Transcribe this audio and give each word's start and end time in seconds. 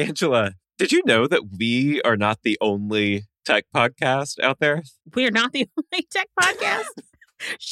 Angela, 0.00 0.54
did 0.78 0.92
you 0.92 1.02
know 1.04 1.26
that 1.26 1.42
we 1.58 2.00
are 2.02 2.16
not 2.16 2.38
the 2.42 2.56
only 2.60 3.24
tech 3.44 3.64
podcast 3.74 4.40
out 4.40 4.58
there? 4.58 4.82
We're 5.14 5.30
not 5.30 5.52
the 5.52 5.68
only 5.76 6.06
tech 6.10 6.28
podcast. 6.40 6.84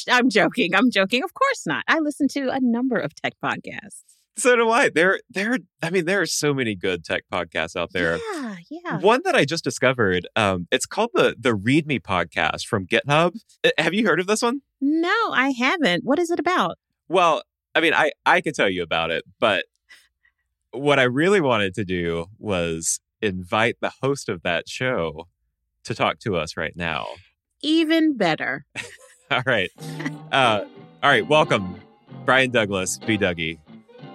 I'm 0.09 0.29
joking. 0.29 0.75
I'm 0.75 0.91
joking. 0.91 1.23
Of 1.23 1.33
course 1.33 1.65
not. 1.65 1.83
I 1.87 1.99
listen 1.99 2.27
to 2.29 2.49
a 2.49 2.59
number 2.59 2.97
of 2.97 3.15
tech 3.15 3.33
podcasts. 3.43 4.03
So 4.37 4.55
do 4.55 4.69
I. 4.69 4.89
There, 4.89 5.19
there. 5.29 5.57
I 5.81 5.89
mean, 5.89 6.05
there 6.05 6.21
are 6.21 6.25
so 6.25 6.53
many 6.53 6.75
good 6.75 7.03
tech 7.03 7.23
podcasts 7.33 7.75
out 7.75 7.91
there. 7.93 8.19
Yeah, 8.33 8.55
yeah. 8.69 8.97
One 8.99 9.21
that 9.25 9.35
I 9.35 9.43
just 9.43 9.63
discovered. 9.63 10.27
Um, 10.35 10.67
it's 10.71 10.85
called 10.85 11.09
the 11.13 11.35
the 11.37 11.57
README 11.57 12.01
podcast 12.01 12.65
from 12.67 12.85
GitHub. 12.85 13.37
Uh, 13.63 13.71
Have 13.77 13.93
you 13.93 14.05
heard 14.05 14.19
of 14.19 14.27
this 14.27 14.41
one? 14.41 14.61
No, 14.79 15.31
I 15.31 15.49
haven't. 15.49 16.05
What 16.05 16.19
is 16.19 16.29
it 16.29 16.39
about? 16.39 16.77
Well, 17.09 17.41
I 17.75 17.81
mean, 17.81 17.93
I 17.93 18.11
I 18.25 18.39
could 18.41 18.55
tell 18.55 18.69
you 18.69 18.81
about 18.81 19.11
it, 19.11 19.25
but 19.39 19.65
what 20.71 20.99
I 20.99 21.03
really 21.03 21.41
wanted 21.41 21.73
to 21.75 21.85
do 21.85 22.25
was 22.37 22.99
invite 23.21 23.77
the 23.81 23.91
host 24.01 24.29
of 24.29 24.43
that 24.43 24.67
show 24.67 25.27
to 25.83 25.95
talk 25.95 26.19
to 26.19 26.35
us 26.35 26.57
right 26.57 26.75
now. 26.75 27.07
Even 27.61 28.15
better. 28.15 28.65
All 29.31 29.43
right. 29.45 29.69
Uh, 30.31 30.65
all 31.03 31.09
right. 31.09 31.27
Welcome, 31.27 31.79
Brian 32.25 32.49
Douglas, 32.49 32.97
B. 32.97 33.15
Dougie. 33.15 33.59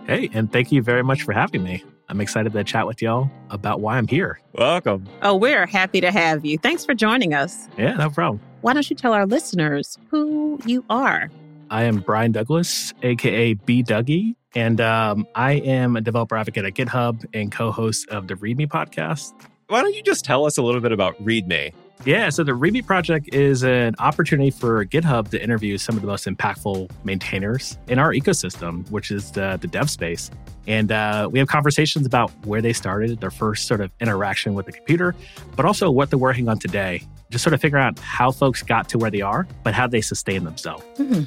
Hey, 0.07 0.29
and 0.33 0.53
thank 0.53 0.73
you 0.73 0.83
very 0.83 1.05
much 1.05 1.23
for 1.23 1.33
having 1.33 1.63
me. 1.63 1.85
I'm 2.09 2.21
excited 2.21 2.53
to 2.53 2.65
chat 2.65 2.87
with 2.87 3.01
y'all 3.01 3.31
about 3.51 3.81
why 3.81 3.97
I'm 3.97 4.09
here. 4.09 4.41
Welcome. 4.53 5.09
Oh, 5.23 5.37
we're 5.37 5.67
happy 5.67 6.01
to 6.01 6.11
have 6.11 6.45
you. 6.45 6.59
Thanks 6.59 6.85
for 6.85 6.95
joining 6.95 7.33
us. 7.33 7.69
Yeah, 7.79 7.95
no 7.95 8.11
problem. 8.11 8.41
Why 8.61 8.73
don't 8.73 8.91
you 8.91 8.97
tell 8.97 9.13
our 9.13 9.25
listeners 9.25 9.97
who 10.11 10.59
you 10.67 10.85
are? 10.91 11.31
I 11.71 11.85
am 11.85 12.01
Brian 12.01 12.33
Douglas, 12.33 12.93
aka 13.03 13.55
B 13.55 13.83
Dougie, 13.83 14.35
and 14.55 14.81
um, 14.81 15.27
I 15.35 15.53
am 15.53 15.97
a 15.97 16.01
developer 16.01 16.37
advocate 16.37 16.65
at 16.65 16.75
GitHub 16.75 17.25
and 17.35 17.51
co-host 17.51 18.09
of 18.09 18.29
the 18.29 18.35
README 18.35 18.69
podcast. 18.69 19.33
Why 19.69 19.83
don't 19.83 19.95
you 19.95 20.03
just 20.03 20.25
tell 20.25 20.45
us 20.45 20.59
a 20.59 20.63
little 20.63 20.81
bit 20.81 20.93
about 20.93 21.17
README? 21.25 21.73
Yeah, 22.05 22.29
so 22.29 22.45
the 22.45 22.53
README 22.53 22.87
project 22.87 23.33
is 23.33 23.63
an 23.63 23.95
opportunity 23.99 24.51
for 24.51 24.85
GitHub 24.85 25.31
to 25.31 25.43
interview 25.43 25.79
some 25.79 25.97
of 25.97 26.03
the 26.03 26.07
most 26.07 26.27
impactful 26.27 26.91
maintainers 27.05 27.79
in 27.89 27.99
our 27.99 28.13
ecosystem, 28.13 28.89
which 28.91 29.11
is 29.11 29.31
the, 29.33 29.59
the 29.61 29.67
dev 29.67 29.89
space. 29.89 30.31
And 30.67 30.93
uh, 30.93 31.29
we 31.31 31.39
have 31.39 31.49
conversations 31.49 32.07
about 32.07 32.31
where 32.45 32.61
they 32.61 32.73
started, 32.73 33.21
their 33.21 33.31
first 33.31 33.67
sort 33.67 33.81
of 33.81 33.91
interaction 34.01 34.55
with 34.55 34.67
the 34.67 34.73
computer, 34.73 35.15
but 35.57 35.65
also 35.65 35.91
what 35.91 36.11
they're 36.11 36.19
working 36.19 36.49
on 36.49 36.59
today. 36.59 37.03
Just 37.31 37.43
sort 37.43 37.55
of 37.55 37.61
figure 37.61 37.79
out 37.79 37.99
how 37.99 38.31
folks 38.31 38.63
got 38.63 38.89
to 38.91 38.99
where 38.99 39.11
they 39.11 39.23
are, 39.23 39.47
but 39.63 39.73
how 39.73 39.87
they 39.87 40.01
sustain 40.01 40.45
themselves. 40.45 40.85
Hmm. 40.97 41.25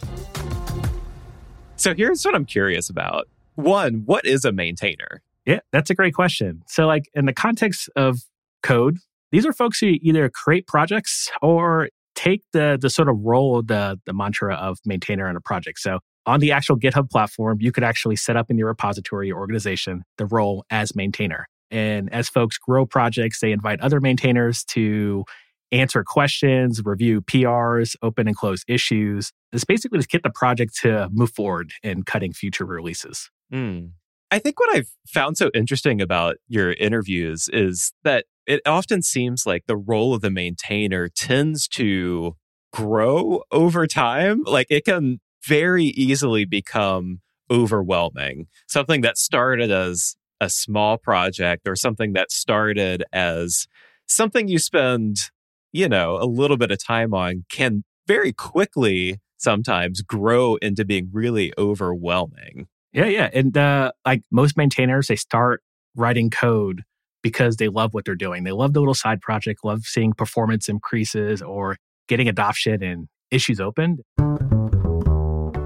So 1.78 1.94
here's 1.94 2.26
what 2.26 2.34
I'm 2.34 2.46
curious 2.46 2.90
about. 2.90 3.28
One, 3.54 4.02
what 4.06 4.26
is 4.26 4.46
a 4.46 4.52
maintainer? 4.52 5.22
Yeah, 5.46 5.60
that's 5.72 5.92
a 5.92 5.96
great 5.96 6.16
question. 6.16 6.64
So, 6.68 6.88
like 6.88 7.06
in 7.14 7.26
the 7.26 7.34
context 7.34 7.90
of 7.96 8.20
code, 8.64 8.98
these 9.32 9.46
are 9.46 9.54
folks 9.54 9.80
who 9.80 9.96
either 10.02 10.28
create 10.30 10.68
projects 10.68 11.30
or 11.42 11.90
take 12.16 12.42
the 12.52 12.78
the 12.82 12.90
sort 12.90 13.10
of 13.10 13.18
role, 13.22 13.62
the 13.62 14.00
the 14.06 14.14
mantra 14.14 14.56
of 14.56 14.80
maintainer 14.86 15.30
in 15.30 15.36
a 15.36 15.42
project. 15.42 15.80
So, 15.80 16.00
on 16.26 16.40
the 16.40 16.52
actual 16.52 16.78
GitHub 16.78 17.12
platform, 17.12 17.60
you 17.62 17.72
could 17.72 17.84
actually 17.84 18.16
set 18.16 18.36
up 18.36 18.50
in 18.50 18.58
your 18.58 18.68
repository 18.68 19.32
or 19.32 19.40
organization 19.40 20.04
the 20.18 20.26
role 20.26 20.66
as 20.72 20.96
maintainer. 20.96 21.48
And 21.70 22.12
as 22.12 22.28
folks 22.28 22.58
grow 22.58 22.86
projects, 22.86 23.40
they 23.40 23.52
invite 23.52 23.80
other 23.82 24.02
maintainers 24.02 24.64
to 24.66 25.26
answer 25.72 26.04
questions, 26.04 26.82
review 26.84 27.22
PRs, 27.22 27.96
open 28.02 28.28
and 28.28 28.36
close 28.36 28.64
issues. 28.68 29.32
This 29.52 29.64
basically 29.64 30.00
just 30.00 30.10
get 30.10 30.24
the 30.24 30.30
project 30.30 30.76
to 30.82 31.10
move 31.12 31.32
forward 31.32 31.72
in 31.84 32.04
cutting 32.04 32.34
future 32.34 32.66
releases. 32.66 33.30
Hmm. 33.52 33.88
I 34.30 34.40
think 34.40 34.60
what 34.60 34.76
I've 34.76 34.90
found 35.08 35.38
so 35.38 35.50
interesting 35.54 36.02
about 36.02 36.38
your 36.48 36.74
interviews 36.74 37.50
is 37.52 37.94
that 38.04 38.26
it 38.46 38.62
often 38.66 39.02
seems 39.02 39.46
like 39.46 39.64
the 39.68 39.78
role 39.78 40.14
of 40.14 40.22
the 40.22 40.30
maintainer 40.30 41.08
tends 41.08 41.68
to 41.70 42.36
grow 42.74 43.44
over 43.52 43.88
time. 43.88 44.44
Like 44.46 44.68
it 44.70 44.86
can 44.86 45.20
very 45.46 45.86
easily 45.86 46.46
become 46.46 47.22
overwhelming. 47.50 48.48
Something 48.68 49.02
that 49.02 49.18
started 49.18 49.72
as 49.72 50.18
a 50.42 50.50
small 50.50 50.98
project 50.98 51.68
or 51.68 51.76
something 51.76 52.14
that 52.14 52.32
started 52.32 53.04
as 53.14 53.68
something 54.06 54.48
you 54.48 54.60
spend, 54.60 55.32
you 55.72 55.90
know, 55.90 56.18
a 56.18 56.26
little 56.26 56.58
bit 56.58 56.72
of 56.72 56.84
time 56.84 57.14
on 57.14 57.46
can 57.52 57.84
very 58.08 58.34
quickly 58.34 59.20
sometimes 59.38 60.02
grow 60.02 60.56
into 60.56 60.86
being 60.86 61.10
really 61.12 61.54
overwhelming. 61.58 62.68
Yeah, 62.94 63.06
yeah. 63.06 63.30
And 63.34 63.56
uh, 63.58 63.92
like 64.06 64.24
most 64.32 64.58
maintainers, 64.58 65.08
they 65.08 65.16
start 65.16 65.62
writing 65.96 66.30
code 66.30 66.84
because 67.22 67.58
they 67.58 67.68
love 67.68 67.94
what 67.94 68.06
they're 68.06 68.16
doing. 68.16 68.44
They 68.44 68.52
love 68.52 68.74
the 68.74 68.80
little 68.80 68.94
side 68.94 69.22
project, 69.22 69.64
love 69.64 69.84
seeing 69.84 70.14
performance 70.14 70.70
increases 70.70 71.42
or 71.42 71.78
getting 72.08 72.28
adoption 72.30 72.82
and 72.82 73.08
issues 73.32 73.60
opened. 73.60 74.02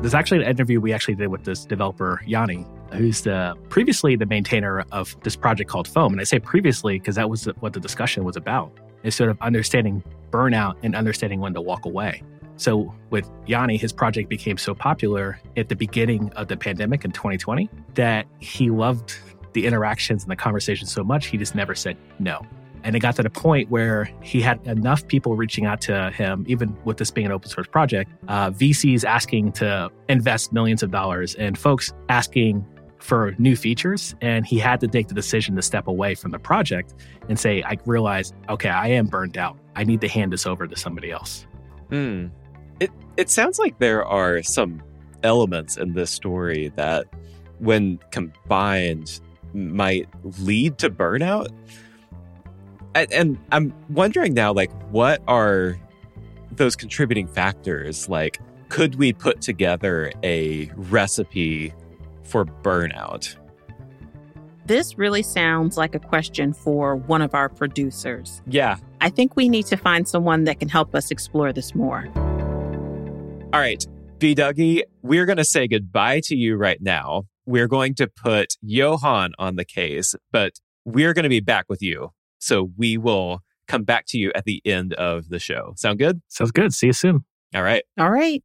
There's 0.01 0.15
actually 0.15 0.43
an 0.43 0.49
interview 0.49 0.81
we 0.81 0.93
actually 0.93 1.13
did 1.13 1.27
with 1.27 1.43
this 1.43 1.63
developer, 1.63 2.21
Jani, 2.25 2.65
who's 2.93 3.21
the 3.21 3.55
previously 3.69 4.15
the 4.15 4.25
maintainer 4.25 4.83
of 4.91 5.15
this 5.21 5.35
project 5.35 5.69
called 5.69 5.87
Foam. 5.87 6.11
And 6.13 6.19
I 6.19 6.23
say 6.23 6.39
previously 6.39 6.97
because 6.97 7.15
that 7.15 7.29
was 7.29 7.45
what 7.59 7.73
the 7.73 7.79
discussion 7.79 8.23
was 8.23 8.35
about, 8.35 8.71
is 9.03 9.15
sort 9.15 9.29
of 9.29 9.37
understanding 9.41 10.03
burnout 10.31 10.75
and 10.83 10.95
understanding 10.95 11.39
when 11.39 11.53
to 11.53 11.61
walk 11.61 11.85
away. 11.85 12.23
So 12.57 12.93
with 13.09 13.29
Jani, 13.47 13.77
his 13.77 13.91
project 13.91 14.29
became 14.29 14.57
so 14.57 14.75
popular 14.75 15.39
at 15.57 15.69
the 15.69 15.75
beginning 15.75 16.31
of 16.33 16.47
the 16.47 16.57
pandemic 16.57 17.03
in 17.03 17.11
2020 17.11 17.69
that 17.95 18.27
he 18.39 18.69
loved 18.69 19.15
the 19.53 19.65
interactions 19.65 20.23
and 20.23 20.31
the 20.31 20.35
conversations 20.35 20.91
so 20.91 21.03
much, 21.03 21.27
he 21.27 21.37
just 21.37 21.55
never 21.55 21.75
said 21.75 21.97
no. 22.19 22.45
And 22.83 22.95
it 22.95 22.99
got 22.99 23.15
to 23.15 23.23
the 23.23 23.29
point 23.29 23.69
where 23.69 24.09
he 24.21 24.41
had 24.41 24.65
enough 24.65 25.07
people 25.07 25.35
reaching 25.35 25.65
out 25.65 25.81
to 25.81 26.11
him, 26.11 26.45
even 26.47 26.75
with 26.83 26.97
this 26.97 27.11
being 27.11 27.27
an 27.27 27.31
open 27.31 27.49
source 27.49 27.67
project, 27.67 28.11
uh, 28.27 28.51
VCs 28.51 29.03
asking 29.03 29.51
to 29.53 29.91
invest 30.09 30.51
millions 30.51 30.81
of 30.81 30.91
dollars 30.91 31.35
and 31.35 31.57
folks 31.57 31.93
asking 32.09 32.65
for 33.01 33.33
new 33.37 33.55
features. 33.55 34.15
And 34.21 34.45
he 34.45 34.57
had 34.59 34.79
to 34.81 34.87
take 34.87 35.07
the 35.07 35.13
decision 35.13 35.55
to 35.55 35.61
step 35.61 35.87
away 35.87 36.15
from 36.15 36.31
the 36.31 36.39
project 36.39 36.93
and 37.27 37.39
say, 37.39 37.63
I 37.63 37.77
realize, 37.85 38.33
okay, 38.49 38.69
I 38.69 38.87
am 38.87 39.07
burned 39.07 39.37
out. 39.37 39.57
I 39.75 39.83
need 39.83 40.01
to 40.01 40.07
hand 40.07 40.31
this 40.31 40.45
over 40.45 40.67
to 40.67 40.75
somebody 40.75 41.11
else. 41.11 41.45
Hmm. 41.89 42.27
It 42.79 42.91
it 43.17 43.29
sounds 43.29 43.59
like 43.59 43.79
there 43.79 44.05
are 44.05 44.41
some 44.41 44.81
elements 45.23 45.77
in 45.77 45.93
this 45.93 46.09
story 46.09 46.71
that, 46.75 47.05
when 47.59 47.99
combined, 48.11 49.19
might 49.53 50.09
lead 50.39 50.77
to 50.79 50.89
burnout. 50.89 51.49
And, 52.95 53.11
and 53.13 53.37
I'm 53.51 53.73
wondering 53.89 54.33
now, 54.33 54.51
like, 54.51 54.71
what 54.89 55.21
are 55.27 55.79
those 56.51 56.75
contributing 56.75 57.27
factors? 57.27 58.09
Like, 58.09 58.39
could 58.69 58.95
we 58.95 59.13
put 59.13 59.41
together 59.41 60.11
a 60.23 60.71
recipe 60.75 61.73
for 62.23 62.45
burnout? 62.45 63.35
This 64.65 64.97
really 64.97 65.23
sounds 65.23 65.75
like 65.75 65.95
a 65.95 65.99
question 65.99 66.53
for 66.53 66.95
one 66.95 67.21
of 67.21 67.33
our 67.33 67.49
producers. 67.49 68.41
Yeah. 68.45 68.77
I 69.01 69.09
think 69.09 69.35
we 69.35 69.49
need 69.49 69.65
to 69.67 69.77
find 69.77 70.07
someone 70.07 70.43
that 70.45 70.59
can 70.59 70.69
help 70.69 70.95
us 70.95 71.11
explore 71.11 71.51
this 71.51 71.73
more. 71.73 72.07
All 73.53 73.59
right, 73.59 73.85
B. 74.19 74.33
Dougie, 74.35 74.83
we're 75.01 75.25
going 75.25 75.37
to 75.37 75.43
say 75.43 75.67
goodbye 75.67 76.21
to 76.25 76.35
you 76.35 76.55
right 76.55 76.81
now. 76.81 77.23
We're 77.45 77.67
going 77.67 77.95
to 77.95 78.07
put 78.07 78.53
Johan 78.61 79.33
on 79.39 79.55
the 79.55 79.65
case, 79.65 80.15
but 80.31 80.53
we're 80.85 81.13
going 81.13 81.23
to 81.23 81.29
be 81.29 81.41
back 81.41 81.65
with 81.67 81.81
you. 81.81 82.11
So 82.39 82.71
we 82.77 82.97
will 82.97 83.41
come 83.67 83.83
back 83.83 84.05
to 84.09 84.17
you 84.17 84.31
at 84.35 84.45
the 84.45 84.61
end 84.63 84.93
of 84.93 85.29
the 85.29 85.39
show. 85.39 85.73
Sound 85.75 85.99
good? 85.99 86.21
Sounds 86.27 86.51
good. 86.51 86.73
See 86.73 86.87
you 86.87 86.93
soon. 86.93 87.25
All 87.53 87.63
right. 87.63 87.83
All 87.99 88.11
right. 88.11 88.43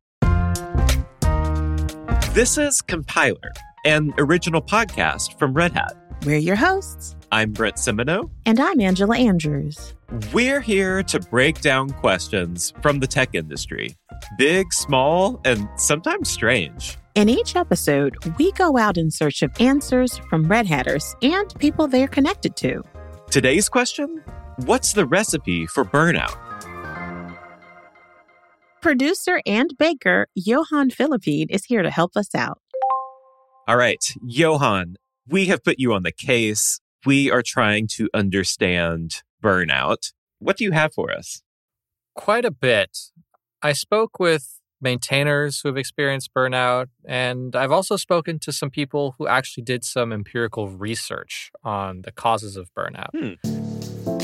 This 2.36 2.58
is 2.58 2.82
Compiler, 2.82 3.50
an 3.86 4.12
original 4.18 4.60
podcast 4.60 5.38
from 5.38 5.54
Red 5.54 5.72
Hat. 5.72 5.96
We're 6.26 6.36
your 6.36 6.54
hosts. 6.54 7.16
I'm 7.32 7.54
Brent 7.54 7.76
Simoneau. 7.76 8.30
And 8.44 8.60
I'm 8.60 8.78
Angela 8.78 9.16
Andrews. 9.16 9.94
We're 10.34 10.60
here 10.60 11.02
to 11.04 11.18
break 11.18 11.62
down 11.62 11.88
questions 11.88 12.74
from 12.82 13.00
the 13.00 13.06
tech 13.06 13.30
industry 13.32 13.96
big, 14.36 14.70
small, 14.74 15.40
and 15.46 15.66
sometimes 15.76 16.28
strange. 16.28 16.98
In 17.14 17.30
each 17.30 17.56
episode, 17.56 18.14
we 18.36 18.52
go 18.52 18.76
out 18.76 18.98
in 18.98 19.10
search 19.10 19.40
of 19.40 19.50
answers 19.58 20.18
from 20.28 20.46
Red 20.46 20.66
Hatters 20.66 21.16
and 21.22 21.58
people 21.58 21.88
they're 21.88 22.06
connected 22.06 22.54
to. 22.56 22.82
Today's 23.30 23.70
question 23.70 24.22
What's 24.66 24.92
the 24.92 25.06
recipe 25.06 25.64
for 25.64 25.86
burnout? 25.86 26.45
Producer 28.86 29.40
and 29.44 29.76
baker 29.76 30.28
Johan 30.36 30.90
Philippine 30.90 31.48
is 31.50 31.64
here 31.64 31.82
to 31.82 31.90
help 31.90 32.16
us 32.16 32.32
out. 32.36 32.60
All 33.66 33.76
right, 33.76 33.98
Johan, 34.24 34.94
we 35.26 35.46
have 35.46 35.64
put 35.64 35.80
you 35.80 35.92
on 35.92 36.04
the 36.04 36.12
case. 36.12 36.78
We 37.04 37.28
are 37.28 37.42
trying 37.44 37.88
to 37.94 38.08
understand 38.14 39.24
burnout. 39.42 40.12
What 40.38 40.56
do 40.58 40.62
you 40.62 40.70
have 40.70 40.94
for 40.94 41.10
us? 41.10 41.42
Quite 42.14 42.44
a 42.44 42.52
bit. 42.52 42.96
I 43.60 43.72
spoke 43.72 44.20
with 44.20 44.60
maintainers 44.80 45.62
who 45.62 45.68
have 45.68 45.76
experienced 45.76 46.32
burnout, 46.32 46.86
and 47.04 47.56
I've 47.56 47.72
also 47.72 47.96
spoken 47.96 48.38
to 48.38 48.52
some 48.52 48.70
people 48.70 49.16
who 49.18 49.26
actually 49.26 49.64
did 49.64 49.84
some 49.84 50.12
empirical 50.12 50.68
research 50.68 51.50
on 51.64 52.02
the 52.02 52.12
causes 52.12 52.56
of 52.56 52.70
burnout. 52.72 53.10
Hmm. 53.12 54.15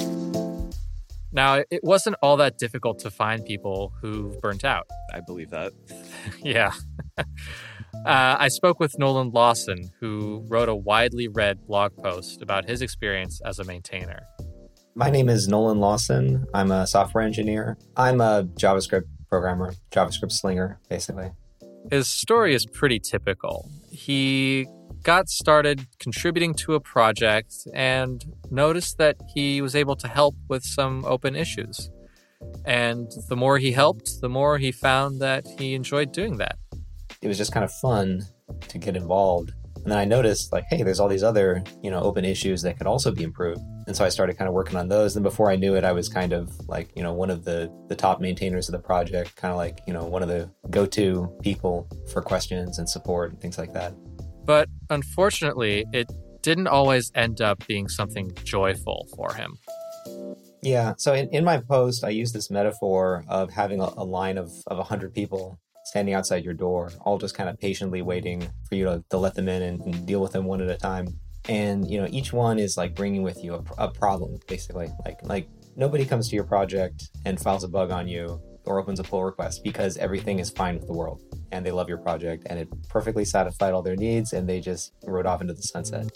Now, 1.34 1.62
it 1.70 1.80
wasn't 1.82 2.16
all 2.22 2.36
that 2.36 2.58
difficult 2.58 2.98
to 3.00 3.10
find 3.10 3.44
people 3.44 3.94
who've 4.02 4.38
burnt 4.40 4.64
out. 4.64 4.86
I 5.14 5.20
believe 5.20 5.48
that. 5.50 5.72
yeah. 6.42 6.72
uh, 7.18 7.24
I 8.04 8.48
spoke 8.48 8.78
with 8.78 8.98
Nolan 8.98 9.30
Lawson, 9.30 9.90
who 9.98 10.44
wrote 10.48 10.68
a 10.68 10.76
widely 10.76 11.28
read 11.28 11.66
blog 11.66 11.96
post 11.96 12.42
about 12.42 12.68
his 12.68 12.82
experience 12.82 13.40
as 13.46 13.58
a 13.58 13.64
maintainer. 13.64 14.26
My 14.94 15.08
name 15.08 15.30
is 15.30 15.48
Nolan 15.48 15.80
Lawson. 15.80 16.44
I'm 16.52 16.70
a 16.70 16.86
software 16.86 17.24
engineer. 17.24 17.78
I'm 17.96 18.20
a 18.20 18.44
JavaScript 18.44 19.04
programmer, 19.30 19.72
JavaScript 19.90 20.32
slinger, 20.32 20.80
basically. 20.90 21.30
His 21.90 22.08
story 22.08 22.54
is 22.54 22.66
pretty 22.66 23.00
typical. 23.00 23.70
He 23.90 24.66
got 25.02 25.28
started 25.28 25.86
contributing 25.98 26.54
to 26.54 26.74
a 26.74 26.80
project 26.80 27.54
and 27.74 28.24
noticed 28.50 28.98
that 28.98 29.16
he 29.34 29.60
was 29.60 29.74
able 29.74 29.96
to 29.96 30.08
help 30.08 30.34
with 30.48 30.62
some 30.64 31.04
open 31.04 31.36
issues. 31.36 31.90
And 32.64 33.10
the 33.28 33.36
more 33.36 33.58
he 33.58 33.72
helped, 33.72 34.20
the 34.20 34.28
more 34.28 34.58
he 34.58 34.72
found 34.72 35.20
that 35.20 35.46
he 35.58 35.74
enjoyed 35.74 36.12
doing 36.12 36.38
that. 36.38 36.56
It 37.20 37.28
was 37.28 37.38
just 37.38 37.52
kind 37.52 37.64
of 37.64 37.72
fun 37.72 38.22
to 38.68 38.78
get 38.78 38.96
involved. 38.96 39.52
And 39.76 39.90
then 39.90 39.98
I 39.98 40.04
noticed, 40.04 40.52
like, 40.52 40.64
hey, 40.68 40.84
there's 40.84 41.00
all 41.00 41.08
these 41.08 41.24
other, 41.24 41.62
you 41.82 41.90
know, 41.90 42.00
open 42.00 42.24
issues 42.24 42.62
that 42.62 42.78
could 42.78 42.86
also 42.86 43.10
be 43.10 43.24
improved. 43.24 43.60
And 43.88 43.96
so 43.96 44.04
I 44.04 44.10
started 44.10 44.38
kind 44.38 44.46
of 44.46 44.54
working 44.54 44.76
on 44.76 44.88
those. 44.88 45.16
And 45.16 45.24
before 45.24 45.50
I 45.50 45.56
knew 45.56 45.74
it, 45.74 45.82
I 45.82 45.90
was 45.90 46.08
kind 46.08 46.32
of 46.32 46.52
like, 46.68 46.90
you 46.94 47.02
know, 47.02 47.12
one 47.12 47.30
of 47.30 47.44
the 47.44 47.72
the 47.88 47.96
top 47.96 48.20
maintainers 48.20 48.68
of 48.68 48.72
the 48.72 48.78
project, 48.78 49.34
kind 49.34 49.50
of 49.50 49.58
like, 49.58 49.80
you 49.88 49.92
know, 49.92 50.04
one 50.04 50.22
of 50.22 50.28
the 50.28 50.48
go-to 50.70 51.36
people 51.42 51.88
for 52.12 52.22
questions 52.22 52.78
and 52.78 52.88
support 52.88 53.32
and 53.32 53.40
things 53.40 53.58
like 53.58 53.72
that. 53.72 53.92
But 54.44 54.68
unfortunately, 54.90 55.84
it 55.92 56.10
didn't 56.42 56.66
always 56.66 57.10
end 57.14 57.40
up 57.40 57.66
being 57.66 57.88
something 57.88 58.32
joyful 58.44 59.06
for 59.16 59.34
him. 59.34 59.56
Yeah. 60.62 60.94
So 60.98 61.12
in, 61.14 61.28
in 61.30 61.44
my 61.44 61.58
post, 61.58 62.04
I 62.04 62.10
use 62.10 62.32
this 62.32 62.50
metaphor 62.50 63.24
of 63.28 63.50
having 63.50 63.80
a, 63.80 63.90
a 63.96 64.04
line 64.04 64.38
of, 64.38 64.50
of 64.66 64.78
100 64.78 65.14
people 65.14 65.58
standing 65.84 66.14
outside 66.14 66.44
your 66.44 66.54
door, 66.54 66.90
all 67.00 67.18
just 67.18 67.34
kind 67.34 67.48
of 67.48 67.58
patiently 67.58 68.02
waiting 68.02 68.48
for 68.68 68.76
you 68.76 68.84
to, 68.84 69.04
to 69.10 69.18
let 69.18 69.34
them 69.34 69.48
in 69.48 69.62
and, 69.62 69.80
and 69.82 70.06
deal 70.06 70.20
with 70.20 70.32
them 70.32 70.44
one 70.44 70.60
at 70.60 70.70
a 70.70 70.76
time. 70.76 71.06
And, 71.48 71.90
you 71.90 72.00
know, 72.00 72.06
each 72.10 72.32
one 72.32 72.60
is 72.60 72.76
like 72.76 72.94
bringing 72.94 73.22
with 73.22 73.42
you 73.42 73.54
a, 73.54 73.84
a 73.86 73.90
problem, 73.90 74.38
basically. 74.46 74.88
Like, 75.04 75.18
like 75.24 75.48
nobody 75.76 76.04
comes 76.04 76.28
to 76.28 76.36
your 76.36 76.44
project 76.44 77.10
and 77.24 77.40
files 77.40 77.64
a 77.64 77.68
bug 77.68 77.90
on 77.90 78.06
you 78.06 78.40
or 78.64 78.78
opens 78.78 79.00
a 79.00 79.02
pull 79.02 79.24
request 79.24 79.62
because 79.64 79.96
everything 79.96 80.38
is 80.38 80.50
fine 80.50 80.76
with 80.76 80.86
the 80.86 80.92
world 80.92 81.22
and 81.50 81.64
they 81.64 81.70
love 81.70 81.88
your 81.88 81.98
project 81.98 82.46
and 82.48 82.58
it 82.58 82.68
perfectly 82.88 83.24
satisfied 83.24 83.72
all 83.72 83.82
their 83.82 83.96
needs 83.96 84.32
and 84.32 84.48
they 84.48 84.60
just 84.60 84.92
rode 85.04 85.26
off 85.26 85.40
into 85.40 85.52
the 85.52 85.62
sunset. 85.62 86.10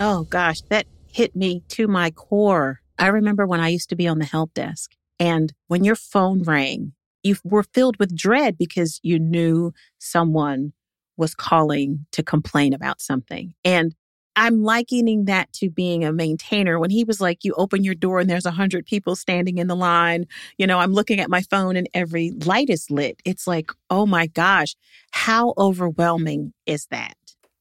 Oh 0.00 0.24
gosh, 0.24 0.60
that 0.70 0.86
hit 1.06 1.36
me 1.36 1.62
to 1.68 1.86
my 1.86 2.10
core. 2.10 2.80
I 2.98 3.08
remember 3.08 3.46
when 3.46 3.60
I 3.60 3.68
used 3.68 3.88
to 3.90 3.96
be 3.96 4.08
on 4.08 4.18
the 4.18 4.24
help 4.24 4.54
desk 4.54 4.92
and 5.18 5.52
when 5.68 5.84
your 5.84 5.96
phone 5.96 6.42
rang, 6.42 6.94
you 7.22 7.36
were 7.44 7.62
filled 7.62 7.98
with 7.98 8.16
dread 8.16 8.58
because 8.58 8.98
you 9.02 9.18
knew 9.18 9.72
someone 9.98 10.72
was 11.16 11.34
calling 11.34 12.06
to 12.12 12.22
complain 12.22 12.72
about 12.72 13.00
something. 13.00 13.54
And 13.64 13.94
I'm 14.34 14.62
likening 14.62 15.26
that 15.26 15.52
to 15.54 15.70
being 15.70 16.04
a 16.04 16.12
maintainer. 16.12 16.78
When 16.78 16.90
he 16.90 17.04
was 17.04 17.20
like, 17.20 17.44
you 17.44 17.54
open 17.54 17.84
your 17.84 17.94
door 17.94 18.20
and 18.20 18.30
there's 18.30 18.46
a 18.46 18.50
hundred 18.50 18.86
people 18.86 19.14
standing 19.14 19.58
in 19.58 19.66
the 19.66 19.76
line, 19.76 20.26
you 20.56 20.66
know, 20.66 20.78
I'm 20.78 20.92
looking 20.92 21.20
at 21.20 21.30
my 21.30 21.42
phone 21.42 21.76
and 21.76 21.88
every 21.92 22.30
light 22.30 22.70
is 22.70 22.90
lit. 22.90 23.20
It's 23.24 23.46
like, 23.46 23.70
oh 23.90 24.06
my 24.06 24.26
gosh, 24.26 24.74
how 25.10 25.54
overwhelming 25.58 26.54
is 26.66 26.86
that? 26.86 27.14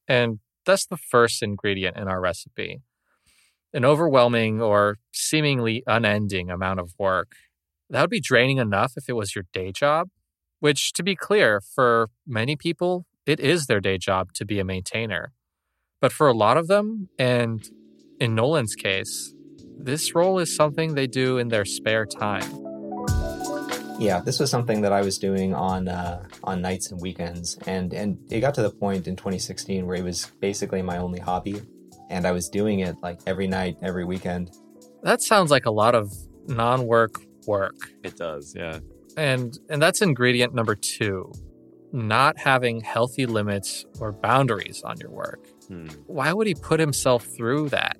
And 0.08 0.40
that's 0.66 0.86
the 0.86 0.98
first 0.98 1.44
ingredient 1.44 1.98
in 1.98 2.08
our 2.08 2.22
recipe 2.22 2.82
an 3.74 3.86
overwhelming 3.86 4.62
or 4.62 4.98
seemingly 5.14 5.84
unending 5.88 6.50
amount 6.50 6.80
of 6.80 6.94
work. 6.98 7.34
That 7.90 8.02
would 8.02 8.10
be 8.10 8.22
draining 8.22 8.58
enough 8.58 8.94
if 8.98 9.06
it 9.08 9.14
was 9.14 9.36
your 9.36 9.46
day 9.54 9.72
job, 9.72 10.10
which, 10.60 10.94
to 10.94 11.04
be 11.04 11.16
clear, 11.16 11.62
for 11.62 12.10
many 12.26 12.56
people, 12.56 13.06
it 13.26 13.40
is 13.40 13.68
their 13.68 13.80
day 13.80 13.98
job 13.98 14.34
to 14.34 14.46
be 14.46 14.60
a 14.60 14.66
maintainer. 14.66 15.32
But 16.01 16.12
for 16.12 16.27
a 16.27 16.33
lot 16.33 16.57
of 16.57 16.68
them, 16.68 17.09
and 17.19 17.63
in 18.19 18.33
Nolan's 18.36 18.75
case, 18.75 19.33
this 19.77 20.13
role 20.15 20.39
is 20.39 20.56
something 20.56 20.95
they 20.95 21.07
do 21.07 21.38
in 21.38 21.50
their 21.50 21.63
spare 21.63 22.06
time. 22.06 22.44
Yeah, 24.00 24.19
this 24.19 24.39
was 24.39 24.50
something 24.50 24.81
that 24.81 24.92
I 24.92 25.01
was 25.01 25.19
doing 25.19 25.53
on 25.53 25.88
uh, 25.88 26.24
on 26.44 26.59
nights 26.62 26.92
and 26.92 27.00
weekends, 27.00 27.57
and 27.68 27.94
and 27.94 28.18
it 28.31 28.39
got 28.39 28.56
to 28.56 28.63
the 28.63 28.71
point 28.71 29.07
in 29.07 29.15
2016 29.15 29.86
where 29.86 29.95
it 29.95 30.03
was 30.03 30.31
basically 30.39 30.81
my 30.81 30.98
only 30.98 31.19
hobby, 31.19 31.62
and 32.09 32.25
I 32.25 32.31
was 32.31 32.50
doing 32.50 32.80
it 32.80 32.95
like 33.03 33.19
every 33.27 33.48
night, 33.48 33.77
every 33.83 34.03
weekend. 34.03 34.51
That 35.03 35.21
sounds 35.21 35.51
like 35.51 35.68
a 35.68 35.71
lot 35.71 35.94
of 35.94 36.12
non-work 36.48 37.15
work. 37.45 37.75
It 38.03 38.18
does, 38.18 38.56
yeah. 38.57 38.80
And 39.18 39.56
and 39.69 39.80
that's 39.80 40.01
ingredient 40.01 40.56
number 40.56 40.74
2. 40.74 41.31
Not 41.94 42.39
having 42.39 42.81
healthy 42.81 43.27
limits 43.27 43.86
or 44.00 44.12
boundaries 44.12 44.81
on 44.83 44.98
your 45.00 45.12
work. 45.12 45.45
Hmm. 45.72 45.88
Why 46.08 46.34
would 46.34 46.48
he 46.48 46.54
put 46.54 46.82
himself 46.82 47.24
through 47.24 47.70
that? 47.70 47.96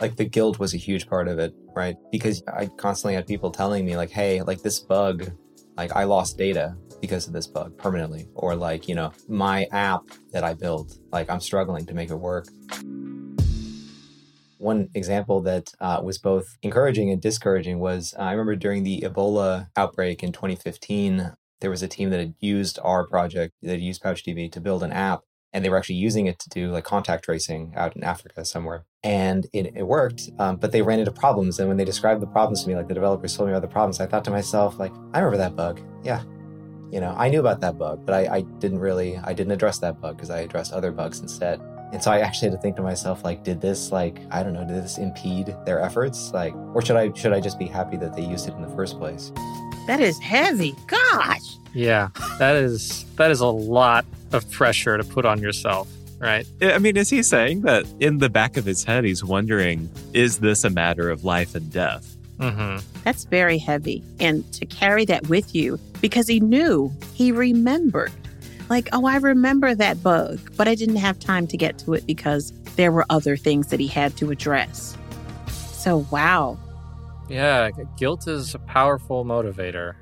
Like 0.00 0.16
the 0.16 0.24
guilt 0.24 0.58
was 0.58 0.74
a 0.74 0.76
huge 0.76 1.06
part 1.06 1.28
of 1.28 1.38
it, 1.38 1.54
right? 1.76 1.94
Because 2.10 2.42
I 2.52 2.66
constantly 2.66 3.14
had 3.14 3.28
people 3.28 3.52
telling 3.52 3.86
me 3.86 3.96
like, 3.96 4.10
"Hey, 4.10 4.42
like 4.42 4.60
this 4.60 4.80
bug, 4.80 5.30
like 5.76 5.94
I 5.94 6.02
lost 6.02 6.36
data 6.36 6.76
because 7.00 7.28
of 7.28 7.32
this 7.32 7.46
bug 7.46 7.78
permanently," 7.78 8.26
or 8.34 8.56
like, 8.56 8.88
you 8.88 8.96
know, 8.96 9.12
my 9.28 9.68
app 9.70 10.02
that 10.32 10.42
I 10.42 10.54
built, 10.54 10.98
like 11.12 11.30
I'm 11.30 11.38
struggling 11.38 11.86
to 11.86 11.94
make 11.94 12.10
it 12.10 12.16
work. 12.16 12.48
One 14.58 14.88
example 14.94 15.42
that 15.42 15.70
uh, 15.80 16.00
was 16.02 16.18
both 16.18 16.58
encouraging 16.62 17.12
and 17.12 17.22
discouraging 17.22 17.78
was 17.78 18.14
uh, 18.18 18.22
I 18.22 18.32
remember 18.32 18.56
during 18.56 18.82
the 18.82 19.02
Ebola 19.02 19.68
outbreak 19.76 20.24
in 20.24 20.32
2015, 20.32 21.34
there 21.60 21.70
was 21.70 21.84
a 21.84 21.88
team 21.88 22.10
that 22.10 22.18
had 22.18 22.34
used 22.40 22.80
our 22.82 23.06
project, 23.06 23.54
that 23.62 23.70
had 23.70 23.80
used 23.80 24.02
PouchDB 24.02 24.50
to 24.50 24.60
build 24.60 24.82
an 24.82 24.90
app, 24.90 25.20
and 25.54 25.64
they 25.64 25.70
were 25.70 25.78
actually 25.78 25.94
using 25.94 26.26
it 26.26 26.38
to 26.40 26.48
do 26.50 26.70
like 26.70 26.84
contact 26.84 27.24
tracing 27.24 27.72
out 27.76 27.96
in 27.96 28.02
Africa 28.04 28.44
somewhere. 28.44 28.84
And 29.04 29.46
it, 29.52 29.72
it 29.76 29.86
worked, 29.86 30.30
um, 30.38 30.56
but 30.56 30.72
they 30.72 30.82
ran 30.82 30.98
into 30.98 31.12
problems. 31.12 31.60
And 31.60 31.68
when 31.68 31.76
they 31.76 31.84
described 31.84 32.20
the 32.20 32.26
problems 32.26 32.64
to 32.64 32.68
me, 32.68 32.74
like 32.74 32.88
the 32.88 32.94
developers 32.94 33.36
told 33.36 33.48
me 33.48 33.54
about 33.54 33.62
the 33.62 33.72
problems, 33.72 34.00
I 34.00 34.06
thought 34.06 34.24
to 34.24 34.30
myself, 34.30 34.78
like, 34.78 34.92
I 35.12 35.20
remember 35.20 35.38
that 35.38 35.54
bug. 35.54 35.80
Yeah, 36.02 36.22
you 36.90 37.00
know, 37.00 37.14
I 37.16 37.28
knew 37.28 37.40
about 37.40 37.60
that 37.60 37.78
bug, 37.78 38.04
but 38.04 38.14
I, 38.14 38.36
I 38.36 38.40
didn't 38.58 38.80
really, 38.80 39.16
I 39.18 39.32
didn't 39.32 39.52
address 39.52 39.78
that 39.78 40.00
bug 40.00 40.16
because 40.16 40.30
I 40.30 40.40
addressed 40.40 40.72
other 40.72 40.90
bugs 40.90 41.20
instead. 41.20 41.60
And 41.92 42.02
so 42.02 42.10
I 42.10 42.18
actually 42.20 42.50
had 42.50 42.56
to 42.56 42.62
think 42.62 42.76
to 42.76 42.82
myself, 42.82 43.22
like, 43.24 43.44
did 43.44 43.60
this, 43.60 43.92
like, 43.92 44.20
I 44.30 44.42
don't 44.42 44.52
know, 44.52 44.64
did 44.64 44.82
this 44.82 44.98
impede 44.98 45.54
their 45.64 45.80
efforts? 45.80 46.32
Like, 46.32 46.54
or 46.74 46.82
should 46.82 46.96
I, 46.96 47.12
should 47.12 47.32
I 47.32 47.40
just 47.40 47.58
be 47.58 47.66
happy 47.66 47.96
that 47.98 48.16
they 48.16 48.22
used 48.24 48.48
it 48.48 48.54
in 48.54 48.62
the 48.62 48.74
first 48.74 48.98
place? 48.98 49.32
That 49.86 50.00
is 50.00 50.18
heavy. 50.18 50.74
Gosh. 50.86 51.56
Yeah, 51.74 52.08
that 52.38 52.54
is 52.54 53.04
that 53.16 53.32
is 53.32 53.40
a 53.40 53.46
lot 53.46 54.06
of 54.32 54.48
pressure 54.50 54.96
to 54.96 55.02
put 55.02 55.24
on 55.24 55.40
yourself, 55.40 55.88
right? 56.18 56.46
I 56.62 56.78
mean, 56.78 56.96
is 56.96 57.10
he 57.10 57.22
saying 57.22 57.62
that 57.62 57.84
in 57.98 58.18
the 58.18 58.30
back 58.30 58.56
of 58.56 58.64
his 58.64 58.84
head, 58.84 59.04
he's 59.04 59.24
wondering, 59.24 59.90
is 60.12 60.38
this 60.38 60.62
a 60.62 60.70
matter 60.70 61.10
of 61.10 61.24
life 61.24 61.56
and 61.56 61.70
death? 61.72 62.16
Mm-hmm. 62.38 62.84
That's 63.02 63.24
very 63.24 63.58
heavy. 63.58 64.04
And 64.20 64.50
to 64.54 64.66
carry 64.66 65.04
that 65.06 65.26
with 65.28 65.54
you 65.54 65.78
because 66.00 66.28
he 66.28 66.40
knew, 66.40 66.92
he 67.12 67.32
remembered. 67.32 68.12
Like, 68.68 68.88
oh, 68.92 69.06
I 69.06 69.16
remember 69.16 69.74
that 69.74 70.02
bug, 70.02 70.38
but 70.56 70.68
I 70.68 70.74
didn't 70.74 70.96
have 70.96 71.18
time 71.18 71.46
to 71.48 71.56
get 71.56 71.78
to 71.80 71.94
it 71.94 72.06
because 72.06 72.52
there 72.76 72.90
were 72.90 73.04
other 73.10 73.36
things 73.36 73.68
that 73.68 73.80
he 73.80 73.86
had 73.86 74.16
to 74.16 74.30
address. 74.30 74.96
So, 75.48 76.06
wow. 76.10 76.58
Yeah, 77.28 77.70
guilt 77.98 78.26
is 78.26 78.54
a 78.54 78.58
powerful 78.58 79.24
motivator. 79.24 79.94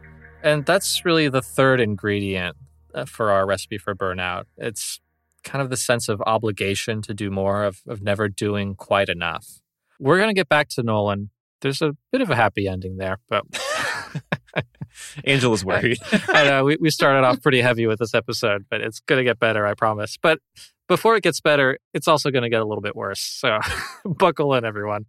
And 0.42 0.64
that's 0.64 1.04
really 1.04 1.28
the 1.28 1.42
third 1.42 1.81
ingredient 1.81 2.57
uh, 2.95 3.04
for 3.04 3.31
our 3.31 3.47
recipe 3.47 3.78
for 3.78 3.95
burnout. 3.95 4.45
It's 4.57 5.00
kind 5.45 5.62
of 5.62 5.71
the 5.71 5.76
sense 5.76 6.09
of 6.09 6.23
obligation 6.23 7.02
to 7.02 7.14
do 7.14 7.31
more, 7.31 7.64
of, 7.64 7.81
of 7.88 8.02
never 8.02 8.28
doing 8.28 8.75
quite 8.75 9.09
enough. 9.09 9.61
We're 9.99 10.19
going 10.19 10.31
to 10.31 10.35
get 10.35 10.49
back 10.49 10.69
to 10.71 10.83
Nolan. 10.83 11.31
There's 11.61 11.83
a 11.83 11.97
bit 12.11 12.21
of 12.21 12.31
a 12.31 12.37
happy 12.37 12.66
ending 12.66 12.97
there, 12.97 13.19
but 13.28 13.45
Angela's 15.25 15.64
worried. 15.64 15.99
I 16.28 16.45
know 16.45 16.64
we, 16.64 16.76
we 16.81 16.90
started 16.90 17.25
off 17.26 17.42
pretty 17.42 17.61
heavy 17.61 17.87
with 17.87 17.99
this 17.99 18.14
episode, 18.14 18.66
but 18.71 18.81
it's 18.81 19.00
going 19.00 19.19
to 19.19 19.25
get 19.25 19.38
better, 19.38 19.66
I 19.66 19.75
promise. 19.75 20.16
But 20.21 20.40
before 20.88 21.16
it 21.16 21.23
gets 21.23 21.40
better, 21.40 21.78
it's 21.95 22.09
also 22.09 22.31
going 22.31 22.42
to 22.42 22.50
get 22.50 22.61
a 22.61 22.64
little 22.64 22.83
bit 22.83 22.97
worse. 22.97 23.21
So 23.21 23.59
buckle 24.04 24.54
in, 24.54 24.64
everyone. 24.64 25.07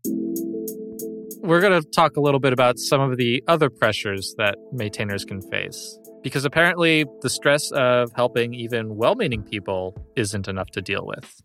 We're 1.41 1.59
going 1.59 1.81
to 1.81 1.87
talk 1.89 2.15
a 2.15 2.21
little 2.21 2.39
bit 2.39 2.53
about 2.53 2.79
some 2.79 3.01
of 3.01 3.17
the 3.17 3.43
other 3.47 3.69
pressures 3.69 4.33
that 4.37 4.55
maintainers 4.71 5.25
can 5.25 5.41
face. 5.41 5.99
Because 6.21 6.45
apparently, 6.45 7.05
the 7.21 7.29
stress 7.29 7.69
of 7.71 8.11
helping 8.15 8.53
even 8.53 8.95
well 8.95 9.15
meaning 9.15 9.43
people 9.43 9.93
isn't 10.15 10.47
enough 10.47 10.69
to 10.71 10.81
deal 10.81 11.05
with. 11.05 11.41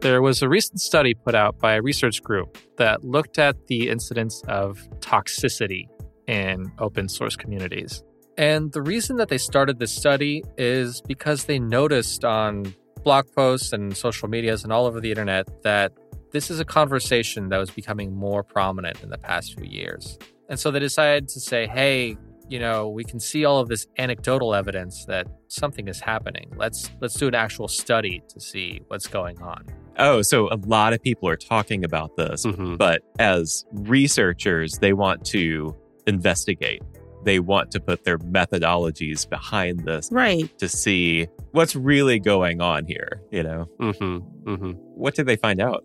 There 0.00 0.22
was 0.22 0.40
a 0.40 0.48
recent 0.48 0.80
study 0.80 1.12
put 1.12 1.34
out 1.34 1.58
by 1.58 1.74
a 1.74 1.82
research 1.82 2.22
group 2.22 2.56
that 2.78 3.04
looked 3.04 3.38
at 3.38 3.66
the 3.66 3.90
incidence 3.90 4.42
of 4.48 4.78
toxicity 5.00 5.88
in 6.26 6.72
open 6.78 7.08
source 7.08 7.36
communities. 7.36 8.02
And 8.38 8.72
the 8.72 8.82
reason 8.82 9.16
that 9.16 9.28
they 9.28 9.38
started 9.38 9.78
this 9.78 9.92
study 9.94 10.42
is 10.58 11.00
because 11.02 11.44
they 11.44 11.58
noticed 11.58 12.24
on 12.24 12.74
blog 13.02 13.26
posts 13.34 13.72
and 13.72 13.96
social 13.96 14.28
medias 14.28 14.62
and 14.64 14.72
all 14.72 14.86
over 14.86 15.00
the 15.00 15.10
internet 15.10 15.46
that 15.62 15.92
this 16.32 16.50
is 16.50 16.60
a 16.60 16.64
conversation 16.64 17.48
that 17.48 17.58
was 17.58 17.70
becoming 17.70 18.14
more 18.14 18.42
prominent 18.42 19.02
in 19.02 19.08
the 19.08 19.16
past 19.18 19.58
few 19.58 19.68
years. 19.70 20.18
And 20.50 20.58
so 20.58 20.70
they 20.70 20.80
decided 20.80 21.28
to 21.28 21.40
say, 21.40 21.66
hey, 21.66 22.16
you 22.48 22.58
know, 22.58 22.88
we 22.88 23.04
can 23.04 23.18
see 23.18 23.44
all 23.44 23.58
of 23.58 23.68
this 23.68 23.86
anecdotal 23.98 24.54
evidence 24.54 25.04
that 25.06 25.26
something 25.48 25.88
is 25.88 26.00
happening. 26.00 26.52
Let's 26.56 26.90
let's 27.00 27.14
do 27.14 27.26
an 27.26 27.34
actual 27.34 27.66
study 27.68 28.22
to 28.28 28.40
see 28.40 28.82
what's 28.88 29.08
going 29.08 29.40
on. 29.42 29.64
Oh, 29.98 30.22
so 30.22 30.48
a 30.50 30.56
lot 30.66 30.92
of 30.92 31.02
people 31.02 31.28
are 31.28 31.36
talking 31.36 31.84
about 31.84 32.16
this, 32.16 32.44
Mhm. 32.44 32.76
but 32.78 33.02
as 33.18 33.64
researchers, 33.72 34.78
they 34.78 34.92
want 34.92 35.24
to 35.26 35.74
investigate. 36.06 36.82
They 37.24 37.40
want 37.40 37.70
to 37.72 37.80
put 37.80 38.04
their 38.04 38.18
methodologies 38.18 39.28
behind 39.28 39.80
this 39.80 40.08
Right. 40.12 40.56
to 40.58 40.68
see 40.68 41.26
what's 41.52 41.74
really 41.74 42.20
going 42.20 42.60
on 42.60 42.86
here, 42.86 43.20
you 43.32 43.42
know. 43.42 43.66
Mm-hmm. 43.80 44.50
Mm-hmm. 44.50 44.70
What 44.94 45.14
did 45.14 45.26
they 45.26 45.36
find 45.36 45.60
out? 45.60 45.82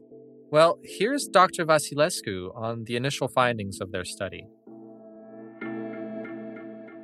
Well, 0.51 0.77
here's 0.83 1.27
Dr. 1.27 1.65
Vasilescu 1.65 2.55
on 2.55 2.83
the 2.83 2.95
initial 2.95 3.27
findings 3.27 3.79
of 3.81 3.91
their 3.91 4.05
study. 4.05 4.45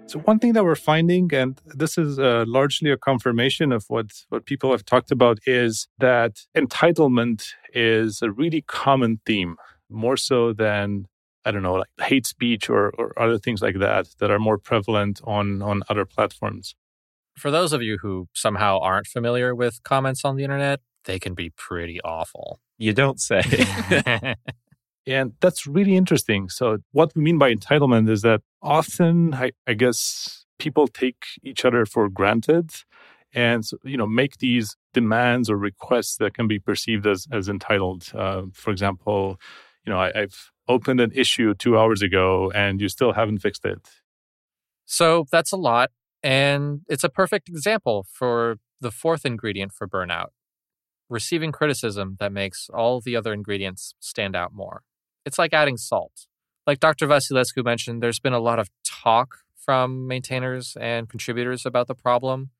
So 0.08 0.20
one 0.20 0.40
thing 0.40 0.54
that 0.54 0.64
we're 0.64 0.76
finding, 0.76 1.34
and 1.34 1.60
this 1.66 1.98
is 1.98 2.18
uh, 2.18 2.46
largely 2.48 2.92
a 2.92 2.98
confirmation 2.98 3.74
of 3.74 3.84
what 3.90 4.08
what 4.30 4.46
people 4.46 4.72
have 4.72 4.86
talked 4.86 5.12
about, 5.12 5.40
is 5.46 5.90
that 6.00 6.34
entitlement 6.56 7.50
is 7.74 8.22
a 8.22 8.32
really 8.32 8.62
common 8.62 9.20
theme, 9.26 9.58
more 9.90 10.16
so 10.16 10.54
than 10.54 11.08
I 11.48 11.52
don't 11.52 11.64
know, 11.64 11.76
like 11.76 11.90
hate 12.02 12.28
speech 12.28 12.70
or 12.70 12.90
or 12.98 13.14
other 13.18 13.38
things 13.38 13.62
like 13.62 13.80
that 13.80 14.08
that 14.20 14.32
are 14.32 14.40
more 14.40 14.58
prevalent 14.58 15.22
on 15.24 15.62
on 15.62 15.84
other 15.90 16.06
platforms. 16.06 16.76
For 17.36 17.52
those 17.52 17.72
of 17.74 17.82
you 17.82 18.00
who 18.02 18.28
somehow 18.34 18.80
aren't 18.80 19.08
familiar 19.08 19.54
with 19.54 19.84
comments 19.84 20.26
on 20.26 20.36
the 20.36 20.44
internet, 20.44 20.80
they 21.06 21.20
can 21.20 21.34
be 21.34 21.52
pretty 21.52 22.02
awful. 22.02 22.60
You 22.78 22.94
don't 22.94 23.20
say. 23.20 23.42
And 25.08 25.34
that's 25.40 25.66
really 25.66 25.96
interesting. 25.96 26.50
So, 26.50 26.80
what 26.92 27.14
we 27.16 27.22
mean 27.22 27.38
by 27.38 27.54
entitlement 27.54 28.10
is 28.10 28.24
that 28.24 28.42
often, 28.62 29.34
I, 29.34 29.52
I 29.66 29.74
guess, 29.74 30.46
people 30.60 30.88
take 30.88 31.24
each 31.44 31.64
other 31.64 31.86
for 31.86 32.10
granted 32.10 32.72
and, 33.34 33.64
you 33.84 33.96
know, 33.96 34.06
make 34.06 34.38
these 34.38 34.76
demands 34.94 35.50
or 35.50 35.56
requests 35.56 36.18
that 36.18 36.34
can 36.34 36.48
be 36.48 36.60
perceived 36.60 37.08
as, 37.08 37.26
as 37.32 37.48
entitled. 37.48 38.12
Uh, 38.14 38.44
for 38.54 38.72
example, 38.72 39.40
you 39.86 39.94
know, 39.94 40.00
I, 40.00 40.12
I've 40.14 40.52
opened 40.68 41.00
an 41.00 41.12
issue 41.14 41.54
two 41.54 41.78
hours 41.78 42.02
ago 42.02 42.52
and 42.54 42.82
you 42.82 42.90
still 42.90 43.14
haven't 43.14 43.40
fixed 43.40 43.66
it. 43.66 43.80
So 44.86 45.26
that's 45.32 45.52
a 45.52 45.58
lot. 45.58 45.92
And 46.24 46.82
it's 46.90 47.04
a 47.04 47.10
perfect 47.10 47.50
example 47.50 48.06
for 48.12 48.58
the 48.82 48.92
fourth 48.92 49.26
ingredient 49.26 49.72
for 49.74 49.88
burnout 49.88 50.30
receiving 51.10 51.52
criticism 51.52 52.18
that 52.20 52.32
makes 52.32 52.70
all 52.74 53.00
the 53.02 53.16
other 53.16 53.34
ingredients 53.34 53.94
stand 54.00 54.36
out 54.36 54.54
more. 54.54 54.84
It's 55.26 55.40
like 55.40 55.54
adding 55.54 55.78
salt. 55.78 56.28
Like 56.66 56.80
Dr. 56.80 57.08
Vasilescu 57.08 57.64
mentioned, 57.64 58.04
there's 58.04 58.20
been 58.20 58.34
a 58.34 58.40
lot 58.40 58.60
of 58.60 58.70
talk 58.86 59.40
from 59.56 60.08
maintainers 60.08 60.76
and 60.80 61.10
contributors 61.10 61.66
about 61.66 61.88
the 61.88 61.96
problem. 61.96 62.52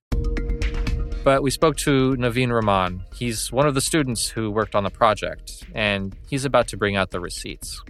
But 1.24 1.44
we 1.44 1.52
spoke 1.52 1.76
to 1.78 2.16
Naveen 2.16 2.54
Raman. 2.54 3.04
He's 3.14 3.52
one 3.52 3.68
of 3.68 3.74
the 3.74 3.82
students 3.82 4.30
who 4.30 4.50
worked 4.50 4.76
on 4.76 4.84
the 4.86 4.90
project, 4.90 5.66
and 5.74 6.16
he's 6.30 6.46
about 6.46 6.70
to 6.70 6.78
bring 6.78 6.96
out 6.96 7.12
the 7.12 7.20
receipts. 7.20 7.82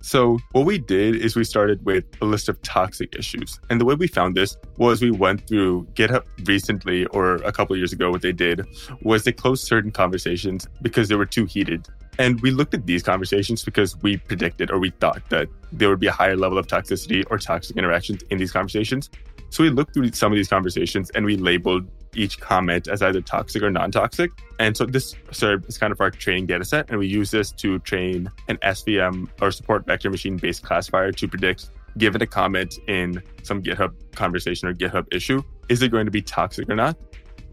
So, 0.00 0.38
what 0.52 0.64
we 0.64 0.78
did 0.78 1.16
is 1.16 1.34
we 1.34 1.44
started 1.44 1.84
with 1.84 2.04
a 2.20 2.24
list 2.24 2.48
of 2.48 2.60
toxic 2.62 3.16
issues. 3.16 3.58
And 3.68 3.80
the 3.80 3.84
way 3.84 3.94
we 3.94 4.06
found 4.06 4.36
this 4.36 4.56
was 4.76 5.02
we 5.02 5.10
went 5.10 5.46
through 5.48 5.86
GitHub 5.94 6.24
recently, 6.46 7.04
or 7.06 7.36
a 7.36 7.50
couple 7.50 7.76
years 7.76 7.92
ago, 7.92 8.10
what 8.10 8.22
they 8.22 8.32
did 8.32 8.64
was 9.02 9.24
they 9.24 9.32
closed 9.32 9.66
certain 9.66 9.90
conversations 9.90 10.68
because 10.82 11.08
they 11.08 11.16
were 11.16 11.26
too 11.26 11.46
heated. 11.46 11.88
And 12.18 12.40
we 12.40 12.50
looked 12.50 12.74
at 12.74 12.86
these 12.86 13.02
conversations 13.02 13.64
because 13.64 14.00
we 14.02 14.16
predicted 14.16 14.70
or 14.70 14.78
we 14.78 14.90
thought 14.90 15.22
that 15.30 15.48
there 15.72 15.88
would 15.88 16.00
be 16.00 16.08
a 16.08 16.12
higher 16.12 16.36
level 16.36 16.58
of 16.58 16.66
toxicity 16.66 17.24
or 17.30 17.38
toxic 17.38 17.76
interactions 17.76 18.22
in 18.30 18.38
these 18.38 18.50
conversations. 18.50 19.10
So 19.50 19.62
we 19.64 19.70
looked 19.70 19.94
through 19.94 20.12
some 20.12 20.32
of 20.32 20.36
these 20.36 20.48
conversations 20.48 21.10
and 21.10 21.24
we 21.24 21.36
labeled 21.36 21.88
each 22.14 22.40
comment 22.40 22.88
as 22.88 23.02
either 23.02 23.20
toxic 23.20 23.62
or 23.62 23.70
non-toxic. 23.70 24.30
And 24.58 24.76
so 24.76 24.84
this 24.86 25.14
served 25.30 25.66
as 25.68 25.78
kind 25.78 25.92
of 25.92 26.00
our 26.00 26.10
training 26.10 26.46
data 26.46 26.64
set. 26.64 26.90
And 26.90 26.98
we 26.98 27.06
use 27.06 27.30
this 27.30 27.52
to 27.52 27.78
train 27.80 28.30
an 28.48 28.56
SVM 28.58 29.28
or 29.40 29.50
support 29.50 29.86
vector 29.86 30.10
machine 30.10 30.36
based 30.36 30.62
classifier 30.62 31.12
to 31.12 31.28
predict, 31.28 31.70
given 31.96 32.20
a 32.22 32.26
comment 32.26 32.78
in 32.88 33.22
some 33.42 33.62
GitHub 33.62 33.92
conversation 34.14 34.68
or 34.68 34.74
GitHub 34.74 35.06
issue, 35.12 35.42
is 35.68 35.82
it 35.82 35.90
going 35.90 36.06
to 36.06 36.10
be 36.10 36.22
toxic 36.22 36.68
or 36.68 36.76
not? 36.76 36.96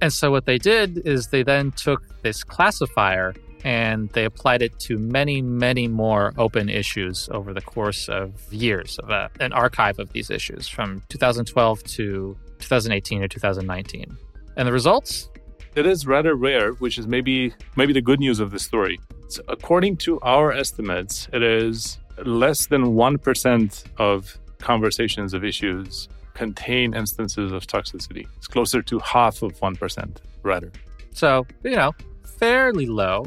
And 0.01 0.11
so 0.11 0.31
what 0.31 0.45
they 0.45 0.57
did 0.57 1.07
is 1.07 1.27
they 1.27 1.43
then 1.43 1.71
took 1.71 2.01
this 2.21 2.43
classifier 2.43 3.33
and 3.65 4.09
they 4.09 4.25
applied 4.25 4.61
it 4.61 4.77
to 4.79 4.99
many, 4.99 5.41
many 5.41 5.87
more 5.87 6.33
open 6.37 6.69
issues 6.69 7.27
over 7.31 7.51
the 7.51 7.61
course 7.61 8.07
of 8.07 8.31
years 8.53 8.99
of 8.99 9.09
a, 9.09 9.29
an 9.39 9.51
archive 9.53 9.97
of 9.97 10.13
these 10.13 10.29
issues 10.29 10.67
from 10.67 11.01
2012 11.09 11.83
to 11.83 12.37
2018 12.59 13.23
or 13.23 13.27
2019. 13.27 14.17
And 14.55 14.67
the 14.67 14.71
results? 14.71 15.29
It 15.75 15.87
is 15.87 16.05
rather 16.05 16.35
rare, 16.35 16.73
which 16.73 16.99
is 16.99 17.07
maybe 17.07 17.53
maybe 17.75 17.91
the 17.91 18.01
good 18.01 18.19
news 18.19 18.39
of 18.39 18.51
the 18.51 18.59
story. 18.59 18.99
So 19.29 19.41
according 19.47 19.97
to 19.97 20.19
our 20.21 20.51
estimates, 20.53 21.27
it 21.33 21.41
is 21.41 21.97
less 22.23 22.67
than 22.67 22.83
1% 22.93 23.83
of 23.97 24.37
conversations 24.59 25.33
of 25.33 25.43
issues 25.43 26.07
contain 26.35 26.93
instances 26.93 27.51
of 27.51 27.65
toxicity. 27.65 28.27
It's 28.37 28.47
closer 28.47 28.83
to 28.83 28.99
half 28.99 29.41
of 29.41 29.53
1%, 29.59 30.17
rather. 30.43 30.71
So, 31.13 31.47
you 31.63 31.75
know, 31.75 31.93
fairly 32.39 32.85
low. 32.87 33.25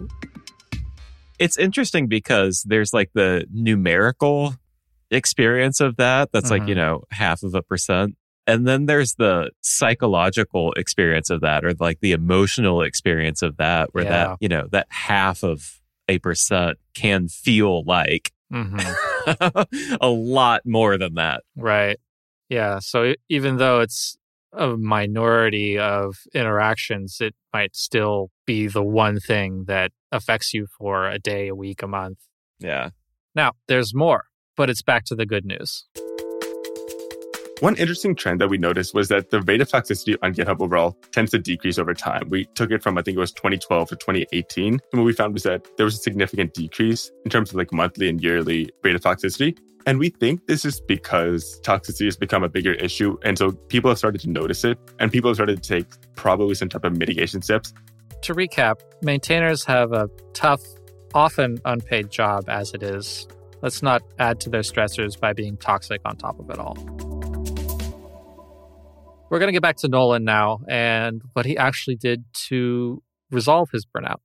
it's 1.38 1.56
interesting 1.56 2.08
because 2.08 2.64
there's 2.66 2.92
like 2.92 3.10
the 3.14 3.46
numerical 3.52 4.54
experience 5.10 5.80
of 5.80 5.96
that. 5.96 6.32
That's 6.32 6.50
like, 6.50 6.62
Mhm. 6.62 6.68
you 6.70 6.74
know, 6.74 7.04
half 7.12 7.44
of 7.44 7.54
a 7.54 7.62
percent. 7.62 8.16
And 8.48 8.66
then 8.66 8.86
there's 8.86 9.14
the 9.14 9.50
psychological 9.60 10.72
experience 10.72 11.30
of 11.30 11.40
that 11.42 11.64
or 11.64 11.74
like 11.78 12.00
the 12.00 12.10
emotional 12.10 12.82
experience 12.82 13.40
of 13.40 13.56
that, 13.58 13.90
where 13.94 14.02
Yeah. 14.02 14.10
that, 14.10 14.36
you 14.40 14.48
know, 14.48 14.66
that 14.72 14.88
half 14.90 15.44
of 15.44 15.80
a 16.08 16.18
percent 16.18 16.76
can 16.94 17.28
feel 17.28 17.84
like 17.84 18.32
Mm-hmm. 18.52 19.96
a 20.00 20.08
lot 20.08 20.62
more 20.66 20.98
than 20.98 21.14
that. 21.14 21.44
Right. 21.54 21.98
Yeah. 22.48 22.80
So 22.80 23.14
even 23.28 23.58
though 23.58 23.78
it's 23.80 24.17
a 24.52 24.76
minority 24.76 25.78
of 25.78 26.16
interactions, 26.34 27.18
it 27.20 27.34
might 27.52 27.76
still 27.76 28.30
be 28.46 28.66
the 28.66 28.82
one 28.82 29.20
thing 29.20 29.64
that 29.66 29.92
affects 30.10 30.54
you 30.54 30.66
for 30.78 31.08
a 31.08 31.18
day, 31.18 31.48
a 31.48 31.54
week, 31.54 31.82
a 31.82 31.86
month. 31.86 32.18
Yeah. 32.58 32.90
Now, 33.34 33.52
there's 33.68 33.94
more, 33.94 34.24
but 34.56 34.70
it's 34.70 34.82
back 34.82 35.04
to 35.06 35.14
the 35.14 35.26
good 35.26 35.44
news. 35.44 35.86
One 37.60 37.74
interesting 37.74 38.14
trend 38.14 38.40
that 38.40 38.48
we 38.48 38.56
noticed 38.56 38.94
was 38.94 39.08
that 39.08 39.30
the 39.30 39.42
rate 39.42 39.60
of 39.60 39.68
toxicity 39.68 40.16
on 40.22 40.32
GitHub 40.32 40.60
overall 40.60 40.96
tends 41.10 41.32
to 41.32 41.40
decrease 41.40 41.76
over 41.76 41.92
time. 41.92 42.28
We 42.28 42.44
took 42.54 42.70
it 42.70 42.84
from, 42.84 42.96
I 42.96 43.02
think 43.02 43.16
it 43.16 43.20
was 43.20 43.32
2012 43.32 43.88
to 43.88 43.96
2018. 43.96 44.74
And 44.74 44.80
what 44.92 45.04
we 45.04 45.12
found 45.12 45.34
was 45.34 45.42
that 45.42 45.66
there 45.76 45.84
was 45.84 45.96
a 45.96 45.98
significant 45.98 46.54
decrease 46.54 47.10
in 47.24 47.32
terms 47.32 47.50
of 47.50 47.56
like 47.56 47.72
monthly 47.72 48.08
and 48.08 48.22
yearly 48.22 48.70
rate 48.84 48.94
of 48.94 49.00
toxicity. 49.00 49.58
And 49.86 49.98
we 49.98 50.10
think 50.10 50.46
this 50.46 50.64
is 50.64 50.80
because 50.80 51.60
toxicity 51.64 52.04
has 52.04 52.16
become 52.16 52.44
a 52.44 52.48
bigger 52.48 52.74
issue. 52.74 53.18
And 53.24 53.36
so 53.36 53.50
people 53.50 53.90
have 53.90 53.98
started 53.98 54.20
to 54.20 54.30
notice 54.30 54.62
it 54.62 54.78
and 55.00 55.10
people 55.10 55.28
have 55.30 55.36
started 55.36 55.60
to 55.60 55.68
take 55.68 55.86
probably 56.14 56.54
some 56.54 56.68
type 56.68 56.84
of 56.84 56.96
mitigation 56.96 57.42
steps. 57.42 57.74
To 58.22 58.34
recap, 58.34 58.82
maintainers 59.02 59.64
have 59.64 59.92
a 59.92 60.08
tough, 60.32 60.62
often 61.12 61.58
unpaid 61.64 62.10
job 62.10 62.48
as 62.48 62.72
it 62.72 62.84
is. 62.84 63.26
Let's 63.62 63.82
not 63.82 64.02
add 64.20 64.38
to 64.42 64.50
their 64.50 64.60
stressors 64.60 65.18
by 65.18 65.32
being 65.32 65.56
toxic 65.56 66.02
on 66.04 66.16
top 66.16 66.38
of 66.38 66.50
it 66.50 66.60
all. 66.60 67.07
We're 69.30 69.38
going 69.38 69.48
to 69.48 69.52
get 69.52 69.62
back 69.62 69.76
to 69.78 69.88
Nolan 69.88 70.24
now 70.24 70.60
and 70.68 71.20
what 71.34 71.44
he 71.44 71.56
actually 71.58 71.96
did 71.96 72.24
to 72.48 73.02
resolve 73.30 73.70
his 73.70 73.84
burnout. 73.84 74.20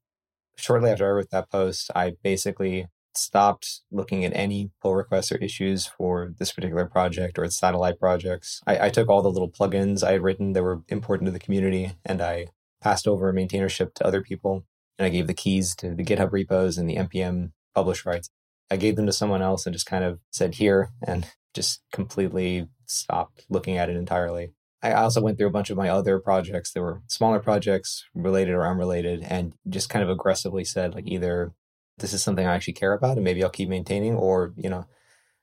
Shortly 0.55 0.91
after 0.91 1.05
I 1.05 1.11
wrote 1.11 1.29
that 1.31 1.51
post, 1.51 1.91
I 1.93 2.13
basically 2.23 2.87
stopped 3.13 3.81
looking 3.91 4.23
at 4.23 4.31
any 4.33 4.71
pull 4.81 4.95
requests 4.95 5.31
or 5.31 5.37
issues 5.37 5.85
for 5.85 6.33
this 6.39 6.53
particular 6.53 6.85
project 6.85 7.37
or 7.37 7.43
its 7.43 7.57
satellite 7.57 7.99
projects. 7.99 8.61
I, 8.65 8.87
I 8.87 8.89
took 8.89 9.09
all 9.09 9.21
the 9.21 9.31
little 9.31 9.51
plugins 9.51 10.03
I 10.03 10.13
had 10.13 10.23
written 10.23 10.53
that 10.53 10.63
were 10.63 10.81
important 10.87 11.27
to 11.27 11.31
the 11.31 11.39
community 11.39 11.91
and 12.05 12.21
I 12.21 12.47
passed 12.81 13.07
over 13.07 13.31
maintainership 13.33 13.93
to 13.95 14.07
other 14.07 14.21
people. 14.21 14.65
And 14.97 15.05
I 15.05 15.09
gave 15.09 15.27
the 15.27 15.33
keys 15.33 15.75
to 15.77 15.95
the 15.95 16.03
GitHub 16.03 16.31
repos 16.31 16.77
and 16.77 16.89
the 16.89 16.97
NPM 16.97 17.51
publish 17.75 18.05
rights. 18.05 18.29
I 18.71 18.77
gave 18.77 18.95
them 18.95 19.07
to 19.07 19.11
someone 19.11 19.41
else 19.41 19.65
and 19.65 19.73
just 19.73 19.85
kind 19.85 20.03
of 20.03 20.19
said 20.31 20.55
here 20.55 20.91
and 21.05 21.27
just 21.53 21.81
completely 21.91 22.67
stopped 22.85 23.45
looking 23.49 23.77
at 23.77 23.89
it 23.89 23.97
entirely. 23.97 24.53
I 24.83 24.91
also 24.91 25.21
went 25.21 25.37
through 25.37 25.47
a 25.47 25.51
bunch 25.51 25.69
of 25.69 25.77
my 25.77 25.87
other 25.87 26.19
projects 26.19 26.73
that 26.73 26.81
were 26.81 27.01
smaller 27.07 27.39
projects, 27.39 28.05
related 28.13 28.53
or 28.53 28.67
unrelated, 28.67 29.23
and 29.23 29.53
just 29.69 29.89
kind 29.89 30.03
of 30.03 30.09
aggressively 30.09 30.65
said, 30.65 30.93
like, 30.93 31.07
either 31.07 31.53
this 31.99 32.13
is 32.13 32.21
something 32.21 32.45
I 32.45 32.53
actually 32.53 32.73
care 32.73 32.91
about 32.91 33.15
and 33.15 33.23
maybe 33.23 33.41
I'll 33.43 33.49
keep 33.49 33.69
maintaining, 33.69 34.15
or, 34.15 34.53
you 34.57 34.69
know, 34.69 34.85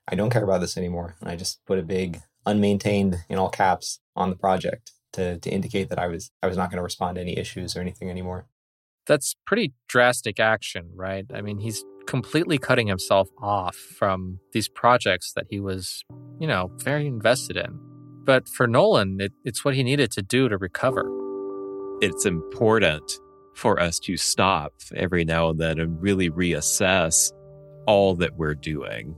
I 0.07 0.15
don't 0.15 0.29
care 0.29 0.43
about 0.43 0.61
this 0.61 0.77
anymore. 0.77 1.15
And 1.19 1.29
I 1.29 1.35
just 1.35 1.65
put 1.65 1.79
a 1.79 1.83
big 1.83 2.21
unmaintained 2.45 3.23
in 3.29 3.39
all 3.39 3.49
caps 3.49 3.99
on 4.15 4.29
the 4.29 4.35
project 4.35 4.91
to, 5.13 5.39
to 5.39 5.49
indicate 5.49 5.89
that 5.89 5.99
I 5.99 6.07
was 6.07 6.31
I 6.43 6.47
was 6.47 6.57
not 6.57 6.69
going 6.69 6.77
to 6.77 6.83
respond 6.83 7.15
to 7.15 7.21
any 7.21 7.37
issues 7.37 7.75
or 7.75 7.81
anything 7.81 8.09
anymore. 8.09 8.47
That's 9.07 9.35
pretty 9.45 9.73
drastic 9.87 10.39
action, 10.39 10.91
right? 10.93 11.25
I 11.33 11.41
mean, 11.41 11.59
he's 11.59 11.83
completely 12.05 12.57
cutting 12.57 12.87
himself 12.87 13.29
off 13.41 13.75
from 13.75 14.39
these 14.53 14.69
projects 14.69 15.33
that 15.33 15.47
he 15.49 15.59
was, 15.59 16.03
you 16.39 16.47
know, 16.47 16.71
very 16.77 17.07
invested 17.07 17.57
in. 17.57 17.90
But 18.23 18.47
for 18.47 18.67
Nolan, 18.67 19.19
it, 19.19 19.33
it's 19.43 19.65
what 19.65 19.75
he 19.75 19.83
needed 19.83 20.11
to 20.11 20.21
do 20.21 20.47
to 20.49 20.57
recover. 20.57 21.09
It's 22.01 22.25
important 22.25 23.19
for 23.55 23.79
us 23.79 23.99
to 23.99 24.17
stop 24.17 24.73
every 24.95 25.25
now 25.25 25.49
and 25.49 25.59
then 25.59 25.79
and 25.79 26.01
really 26.01 26.29
reassess 26.29 27.31
all 27.87 28.15
that 28.15 28.37
we're 28.37 28.55
doing. 28.55 29.15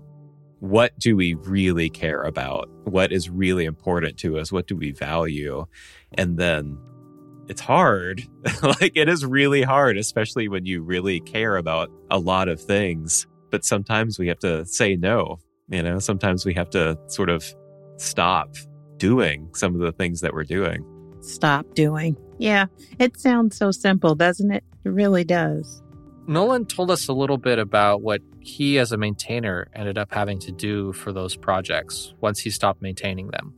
What 0.59 0.97
do 0.97 1.15
we 1.15 1.33
really 1.33 1.89
care 1.89 2.23
about? 2.23 2.69
What 2.85 3.11
is 3.11 3.29
really 3.29 3.65
important 3.65 4.17
to 4.19 4.37
us? 4.37 4.51
What 4.51 4.67
do 4.67 4.77
we 4.77 4.91
value? 4.91 5.65
And 6.13 6.37
then 6.37 6.77
it's 7.49 7.61
hard. 7.61 8.23
like 8.63 8.95
it 8.95 9.09
is 9.09 9.25
really 9.25 9.63
hard, 9.63 9.97
especially 9.97 10.47
when 10.47 10.65
you 10.65 10.81
really 10.81 11.19
care 11.19 11.57
about 11.57 11.89
a 12.09 12.17
lot 12.17 12.47
of 12.47 12.61
things. 12.61 13.27
But 13.51 13.65
sometimes 13.65 14.17
we 14.17 14.27
have 14.29 14.39
to 14.39 14.65
say 14.65 14.95
no. 14.95 15.39
You 15.69 15.83
know, 15.83 15.99
sometimes 15.99 16.45
we 16.45 16.53
have 16.53 16.69
to 16.71 16.97
sort 17.07 17.29
of 17.29 17.45
stop 17.97 18.55
doing 18.97 19.49
some 19.53 19.75
of 19.75 19.81
the 19.81 19.91
things 19.91 20.21
that 20.21 20.33
we're 20.33 20.43
doing. 20.43 20.85
Stop 21.21 21.73
doing. 21.73 22.17
Yeah, 22.37 22.65
it 22.99 23.19
sounds 23.19 23.57
so 23.57 23.71
simple, 23.71 24.15
doesn't 24.15 24.51
it? 24.51 24.63
It 24.83 24.89
really 24.89 25.23
does. 25.23 25.81
Nolan 26.27 26.65
told 26.65 26.89
us 26.89 27.07
a 27.07 27.13
little 27.13 27.37
bit 27.37 27.59
about 27.59 28.01
what 28.01 28.21
he, 28.39 28.79
as 28.79 28.91
a 28.91 28.97
maintainer, 28.97 29.67
ended 29.73 29.97
up 29.97 30.13
having 30.13 30.39
to 30.39 30.51
do 30.51 30.93
for 30.93 31.11
those 31.11 31.35
projects 31.35 32.13
once 32.21 32.39
he 32.39 32.49
stopped 32.49 32.81
maintaining 32.81 33.27
them. 33.27 33.53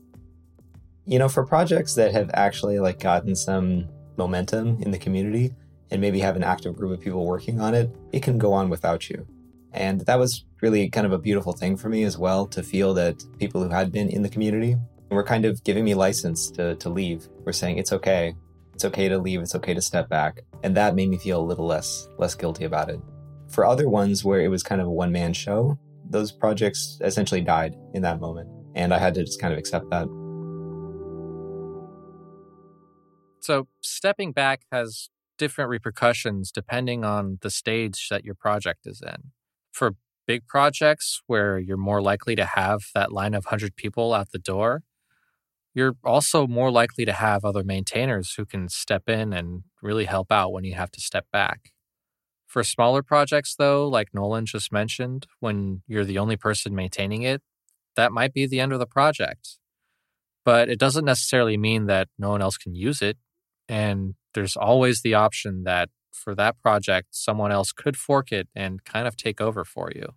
You 1.06 1.20
know, 1.20 1.30
for 1.30 1.46
projects 1.46 1.94
that 1.96 2.12
have 2.12 2.32
actually 2.34 2.80
like 2.80 3.00
gotten 3.00 3.36
some 3.36 3.88
momentum 4.18 4.82
in 4.82 4.92
the 4.92 4.98
community 4.98 5.54
and 5.92 6.02
maybe 6.02 6.20
have 6.20 6.36
an 6.36 6.44
active 6.44 6.76
group 6.76 6.92
of 6.92 7.02
people 7.04 7.26
working 7.26 7.62
on 7.62 7.76
it, 7.76 7.96
it 8.12 8.24
can 8.24 8.40
go 8.40 8.54
on 8.54 8.70
without 8.70 9.10
you. 9.10 9.28
And 9.72 10.02
that 10.02 10.18
was 10.18 10.46
really 10.62 10.90
kind 10.90 11.06
of 11.06 11.12
a 11.12 11.20
beautiful 11.20 11.54
thing 11.54 11.78
for 11.78 11.90
me 11.90 12.04
as 12.04 12.18
well 12.18 12.48
to 12.48 12.64
feel 12.64 12.94
that 12.96 13.24
people 13.38 13.62
who 13.62 13.70
had 13.70 13.92
been 13.92 14.10
in 14.10 14.24
the 14.24 14.30
community 14.30 14.78
were 15.10 15.24
kind 15.24 15.46
of 15.46 15.64
giving 15.64 15.84
me 15.84 15.94
license 15.94 16.50
to, 16.52 16.76
to 16.76 16.90
leave. 16.90 17.28
We're 17.46 17.52
saying 17.52 17.78
it's 17.78 17.94
okay. 17.94 18.36
It's 18.74 18.86
okay 18.86 19.08
to 19.08 19.18
leave. 19.18 19.42
It's 19.42 19.56
okay 19.56 19.74
to 19.74 19.82
step 19.82 20.10
back. 20.10 20.42
And 20.64 20.76
that 20.76 20.96
made 20.96 21.10
me 21.10 21.18
feel 21.18 21.40
a 21.40 21.46
little 21.46 21.66
less 21.66 22.08
less 22.18 22.36
guilty 22.36 22.66
about 22.66 22.90
it. 22.90 23.00
For 23.50 23.66
other 23.66 23.88
ones 23.88 24.24
where 24.26 24.42
it 24.42 24.50
was 24.50 24.64
kind 24.64 24.82
of 24.82 24.88
a 24.88 24.92
one 24.92 25.12
man 25.12 25.34
show, 25.34 25.80
those 26.10 26.32
projects 26.32 26.98
essentially 27.02 27.42
died 27.42 27.76
in 27.94 28.02
that 28.02 28.20
moment. 28.20 28.50
And 28.76 28.94
I 28.94 29.00
had 29.00 29.14
to 29.16 29.24
just 29.24 29.40
kind 29.40 29.54
of 29.54 29.60
accept 29.60 29.90
that. 29.92 30.08
So, 33.40 33.68
stepping 33.82 34.32
back 34.32 34.64
has 34.72 35.10
different 35.38 35.70
repercussions 35.70 36.52
depending 36.52 37.04
on 37.04 37.38
the 37.42 37.52
stage 37.52 38.08
that 38.10 38.26
your 38.26 38.36
project 38.36 38.86
is 38.86 39.02
in. 39.06 39.32
For 39.72 39.96
big 40.26 40.48
projects 40.48 41.22
where 41.28 41.60
you're 41.60 41.78
more 41.78 42.02
likely 42.02 42.36
to 42.36 42.46
have 42.46 42.86
that 42.96 43.12
line 43.12 43.34
of 43.34 43.46
100 43.46 43.76
people 43.76 44.14
out 44.14 44.32
the 44.32 44.40
door, 44.40 44.82
you're 45.76 45.98
also 46.06 46.48
more 46.48 46.72
likely 46.72 47.04
to 47.04 47.12
have 47.12 47.44
other 47.44 47.64
maintainers 47.64 48.34
who 48.36 48.46
can 48.46 48.70
step 48.70 49.10
in 49.10 49.34
and 49.34 49.64
really 49.82 50.06
help 50.06 50.32
out 50.32 50.54
when 50.54 50.64
you 50.64 50.74
have 50.74 50.90
to 50.92 51.02
step 51.02 51.26
back. 51.32 51.72
For 52.48 52.64
smaller 52.64 53.04
projects, 53.04 53.56
though, 53.58 53.86
like 53.86 54.14
Nolan 54.14 54.46
just 54.46 54.72
mentioned, 54.72 55.28
when 55.42 55.82
you're 55.86 56.06
the 56.06 56.18
only 56.18 56.38
person 56.38 56.74
maintaining 56.74 57.24
it, 57.24 57.42
that 57.98 58.14
might 58.14 58.34
be 58.34 58.48
the 58.48 58.62
end 58.62 58.72
of 58.72 58.80
the 58.80 58.88
project. 58.88 59.58
But 60.46 60.70
it 60.70 60.80
doesn't 60.80 61.04
necessarily 61.04 61.58
mean 61.58 61.88
that 61.88 62.08
no 62.18 62.30
one 62.30 62.42
else 62.42 62.56
can 62.56 62.74
use 62.74 63.02
it. 63.02 63.18
And 63.68 64.16
there's 64.34 64.56
always 64.56 65.02
the 65.02 65.16
option 65.16 65.64
that 65.64 65.90
for 66.14 66.34
that 66.36 66.58
project, 66.62 67.10
someone 67.12 67.52
else 67.52 67.74
could 67.74 67.98
fork 67.98 68.32
it 68.32 68.48
and 68.56 68.86
kind 68.86 69.08
of 69.08 69.18
take 69.18 69.42
over 69.42 69.66
for 69.66 69.92
you. 69.94 70.14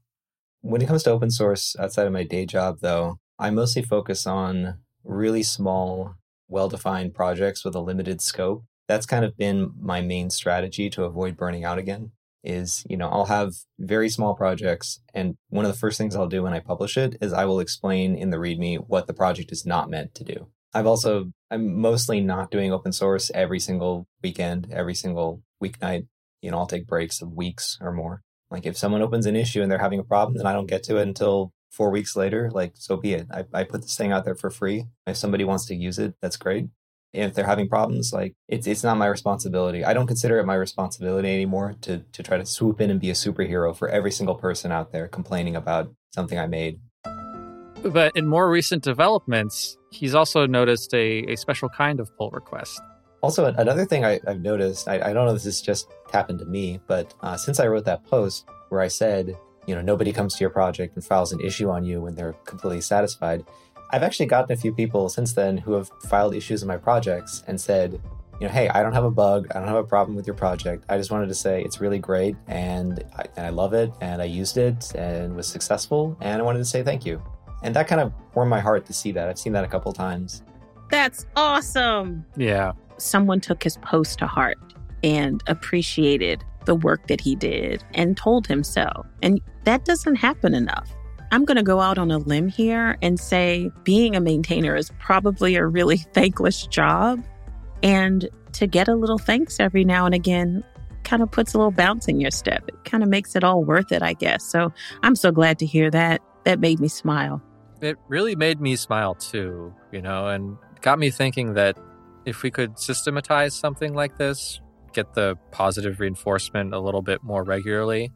When 0.61 0.83
it 0.83 0.87
comes 0.87 1.03
to 1.05 1.11
open 1.11 1.31
source 1.33 1.75
outside 1.81 2.07
of 2.07 2.13
my 2.13 2.23
day 2.23 2.47
job, 2.47 2.79
though, 2.81 3.19
I 3.41 3.51
mostly 3.51 3.83
focus 3.83 4.27
on 4.27 4.79
really 5.05 5.43
small, 5.43 6.15
well 6.49 6.69
defined 6.69 7.15
projects 7.15 7.65
with 7.65 7.75
a 7.75 7.81
limited 7.81 8.21
scope. 8.21 8.65
That's 8.87 9.07
kind 9.07 9.25
of 9.25 9.37
been 9.37 9.73
my 9.79 10.01
main 10.01 10.31
strategy 10.31 10.89
to 10.91 11.05
avoid 11.05 11.37
burning 11.37 11.65
out 11.65 11.79
again. 11.79 12.13
Is, 12.45 12.85
you 12.89 12.97
know, 12.97 13.09
I'll 13.09 13.27
have 13.27 13.53
very 13.79 14.09
small 14.09 14.35
projects. 14.35 15.01
And 15.13 15.37
one 15.49 15.65
of 15.65 15.73
the 15.73 15.79
first 15.79 15.99
things 15.99 16.15
I'll 16.15 16.29
do 16.29 16.43
when 16.43 16.55
I 16.55 16.61
publish 16.61 16.97
it 16.97 17.17
is 17.21 17.33
I 17.33 17.45
will 17.45 17.61
explain 17.61 18.15
in 18.15 18.31
the 18.31 18.39
README 18.39 18.85
what 18.87 19.07
the 19.07 19.13
project 19.13 19.53
is 19.53 19.67
not 19.67 19.91
meant 19.91 20.15
to 20.15 20.25
do. 20.25 20.49
I've 20.73 20.87
also, 20.87 21.33
I'm 21.51 21.81
mostly 21.81 22.21
not 22.21 22.51
doing 22.51 22.73
open 22.73 22.93
source 22.93 23.31
every 23.35 23.59
single 23.59 24.07
weekend, 24.23 24.69
every 24.71 24.95
single 24.95 25.43
weeknight. 25.63 26.07
You 26.41 26.51
know, 26.51 26.59
I'll 26.59 26.67
take 26.67 26.87
breaks 26.87 27.21
of 27.21 27.33
weeks 27.33 27.77
or 27.81 27.93
more. 27.93 28.23
Like 28.51 28.65
if 28.65 28.79
someone 28.79 29.03
opens 29.03 29.27
an 29.27 29.37
issue 29.37 29.63
and 29.63 29.71
they're 29.71 29.79
having 29.79 29.99
a 29.99 30.05
problem, 30.05 30.37
then 30.37 30.47
I 30.47 30.53
don't 30.53 30.69
get 30.69 30.83
to 30.85 30.99
it 30.99 31.03
until 31.03 31.53
four 31.71 31.91
weeks 31.91 32.17
later. 32.17 32.51
Like, 32.53 32.73
so 32.75 32.97
be 32.97 33.15
it. 33.15 33.27
I, 33.33 33.45
I 33.53 33.65
put 33.65 33.83
this 33.83 33.97
thing 33.97 34.13
out 34.13 34.25
there 34.25 34.35
for 34.35 34.51
free. 34.51 34.87
If 35.07 35.17
somebody 35.17 35.45
wants 35.45 35.67
to 35.67 35.75
use 35.75 35.99
it, 35.99 36.15
that's 36.21 36.37
great. 36.37 36.69
If 37.13 37.35
they're 37.35 37.47
having 37.47 37.69
problems, 37.69 38.13
like 38.13 38.35
it's 38.49 38.67
it's 38.67 38.85
not 38.85 38.99
my 38.99 39.07
responsibility. 39.07 39.83
I 39.83 39.95
don't 39.95 40.07
consider 40.07 40.39
it 40.39 40.45
my 40.45 40.55
responsibility 40.55 41.33
anymore 41.33 41.75
to 41.83 42.01
to 42.13 42.23
try 42.23 42.37
to 42.37 42.45
swoop 42.45 42.83
in 42.83 42.91
and 42.91 43.01
be 43.01 43.09
a 43.09 43.15
superhero 43.15 43.75
for 43.75 43.89
every 43.89 44.13
single 44.13 44.35
person 44.35 44.71
out 44.71 44.93
there 44.93 45.09
complaining 45.09 45.57
about 45.57 45.91
something 46.15 46.39
I 46.39 46.47
made. 46.47 46.81
But 47.83 48.17
in 48.17 48.27
more 48.27 48.51
recent 48.51 48.83
developments, 48.83 49.79
he's 49.91 50.15
also 50.15 50.47
noticed 50.47 50.93
a, 50.93 51.25
a 51.33 51.37
special 51.37 51.69
kind 51.69 52.01
of 52.01 52.15
pull 52.17 52.31
request. 52.31 52.81
Also, 53.23 53.47
another 53.47 53.85
thing 53.85 54.05
I, 54.05 54.21
have 54.27 54.41
noticed, 54.41 54.89
I, 54.89 54.97
I, 54.97 55.13
don't 55.13 55.27
know 55.27 55.35
if 55.35 55.43
this 55.43 55.61
just 55.61 55.89
happened 56.13 56.39
to 56.39 56.45
me, 56.45 56.81
but 56.87 57.15
uh, 57.21 57.37
since 57.37 57.59
I 57.59 57.67
wrote 57.67 57.85
that 57.85 58.05
post 58.05 58.47
where 58.69 58.81
I 58.81 58.89
said, 58.89 59.37
you 59.69 59.75
know, 59.75 59.83
nobody 59.83 60.13
comes 60.13 60.35
to 60.35 60.41
your 60.41 60.49
project 60.49 60.97
and 60.97 61.05
files 61.05 61.31
an 61.31 61.41
issue 61.41 61.69
on 61.69 61.85
you 61.85 62.01
when 62.01 62.15
they're 62.15 62.33
completely 62.47 62.81
satisfied, 62.81 63.45
I've 63.91 64.03
actually 64.03 64.27
gotten 64.27 64.51
a 64.51 64.57
few 64.57 64.73
people 64.73 65.11
since 65.11 65.35
then 65.35 65.59
who 65.59 65.75
have 65.75 65.91
filed 66.09 66.35
issues 66.35 66.63
in 66.63 66.69
my 66.69 66.79
projects 66.79 67.45
and 67.47 67.61
said, 67.61 68.01
you 68.41 68.47
know, 68.47 68.53
hey, 68.53 68.71
I 68.71 68.83
don't 68.83 68.95
have 68.95 69.05
a 69.05 69.11
bug, 69.11 69.49
I 69.51 69.59
don't 69.59 69.69
have 69.69 69.77
a 69.77 69.85
problem 69.85 70.17
with 70.17 70.27
your 70.27 70.37
project. 70.37 70.85
I 70.89 70.97
just 70.97 71.11
wanted 71.11 71.29
to 71.29 71.35
say 71.35 71.63
it's 71.63 71.83
really 71.83 71.99
great 71.99 72.35
and 72.47 73.05
I, 73.15 73.25
and 73.37 73.47
I 73.47 73.51
love 73.51 73.75
it 73.75 73.93
and 74.01 74.23
I 74.23 74.25
used 74.25 74.57
it 74.57 74.95
and 74.95 75.37
was 75.37 75.47
successful 75.47 76.17
and 76.23 76.41
I 76.41 76.45
wanted 76.45 76.61
to 76.61 76.65
say 76.65 76.83
thank 76.83 77.05
you. 77.05 77.23
And 77.63 77.77
that 77.77 77.89
kind 77.89 78.01
of 78.01 78.13
warmed 78.35 78.51
my 78.51 78.61
heart 78.61 78.87
to 78.87 78.95
see 78.95 79.13
that. 79.13 79.29
I've 79.29 79.39
seen 79.39 79.53
that 79.53 79.65
a 79.65 79.69
couple 79.69 79.93
times. 79.93 80.43
That's 80.91 81.27
awesome. 81.37 82.25
Yeah. 82.39 82.73
Someone 82.97 83.41
took 83.41 83.63
his 83.63 83.77
post 83.79 84.19
to 84.21 84.27
heart 84.27 84.59
and 85.03 85.43
appreciated 85.47 86.43
the 86.69 86.77
work 86.77 87.09
that 87.09 87.21
he 87.21 87.35
did 87.35 87.83
and 87.95 88.17
told 88.17 88.47
him 88.47 88.63
so. 88.63 88.87
And 89.23 89.41
that 89.65 89.85
doesn't 89.85 90.15
happen 90.15 90.55
enough. 90.55 90.95
I'm 91.33 91.45
going 91.45 91.57
to 91.57 91.63
go 91.63 91.81
out 91.81 91.99
on 91.99 92.11
a 92.11 92.19
limb 92.19 92.49
here 92.49 92.97
and 93.03 93.19
say 93.19 93.71
being 93.83 94.15
a 94.15 94.21
maintainer 94.21 94.77
is 94.77 94.93
probably 95.01 95.57
a 95.57 95.67
really 95.67 95.97
thankless 96.15 96.67
job. 96.67 97.25
And 97.83 98.29
to 98.53 98.67
get 98.67 98.87
a 98.87 98.95
little 98.95 99.19
thanks 99.19 99.59
every 99.59 99.85
now 99.85 100.07
and 100.07 100.15
again 100.15 100.63
kind 101.05 101.23
of 101.23 101.31
puts 101.31 101.55
a 101.55 101.59
little 101.59 101.73
bounce 101.73 102.07
in 102.07 102.21
your 102.21 102.31
step. 102.31 102.65
It 102.69 102.85
kind 102.85 103.03
of 103.03 103.09
makes 103.09 103.35
it 103.35 103.43
all 103.43 103.65
worth 103.65 103.93
it, 103.93 104.03
I 104.03 104.13
guess. 104.13 104.45
So 104.45 104.73
I'm 105.03 105.17
so 105.17 105.33
glad 105.33 105.59
to 105.61 105.67
hear 105.67 105.91
that. 105.91 106.23
That 106.45 106.61
made 106.61 106.81
me 106.81 106.89
smile 106.89 107.43
it 107.81 107.97
really 108.09 108.37
made 108.37 108.61
me 108.61 108.77
smile 108.77 109.15
too, 109.15 109.73
you 109.93 110.03
know, 110.03 110.29
and 110.29 110.57
got 110.81 110.99
me 110.99 111.11
thinking 111.11 111.55
that 111.55 111.79
if 112.25 112.43
we 112.43 112.51
could 112.51 112.79
systematize 112.79 113.55
something 113.55 113.95
like 113.95 114.19
this, 114.19 114.61
get 115.03 115.15
the 115.15 115.37
positive 115.51 116.01
reinforcement 116.01 116.75
a 116.75 116.79
little 116.79 117.03
bit 117.03 117.23
more 117.23 117.45
regularly, 117.45 118.11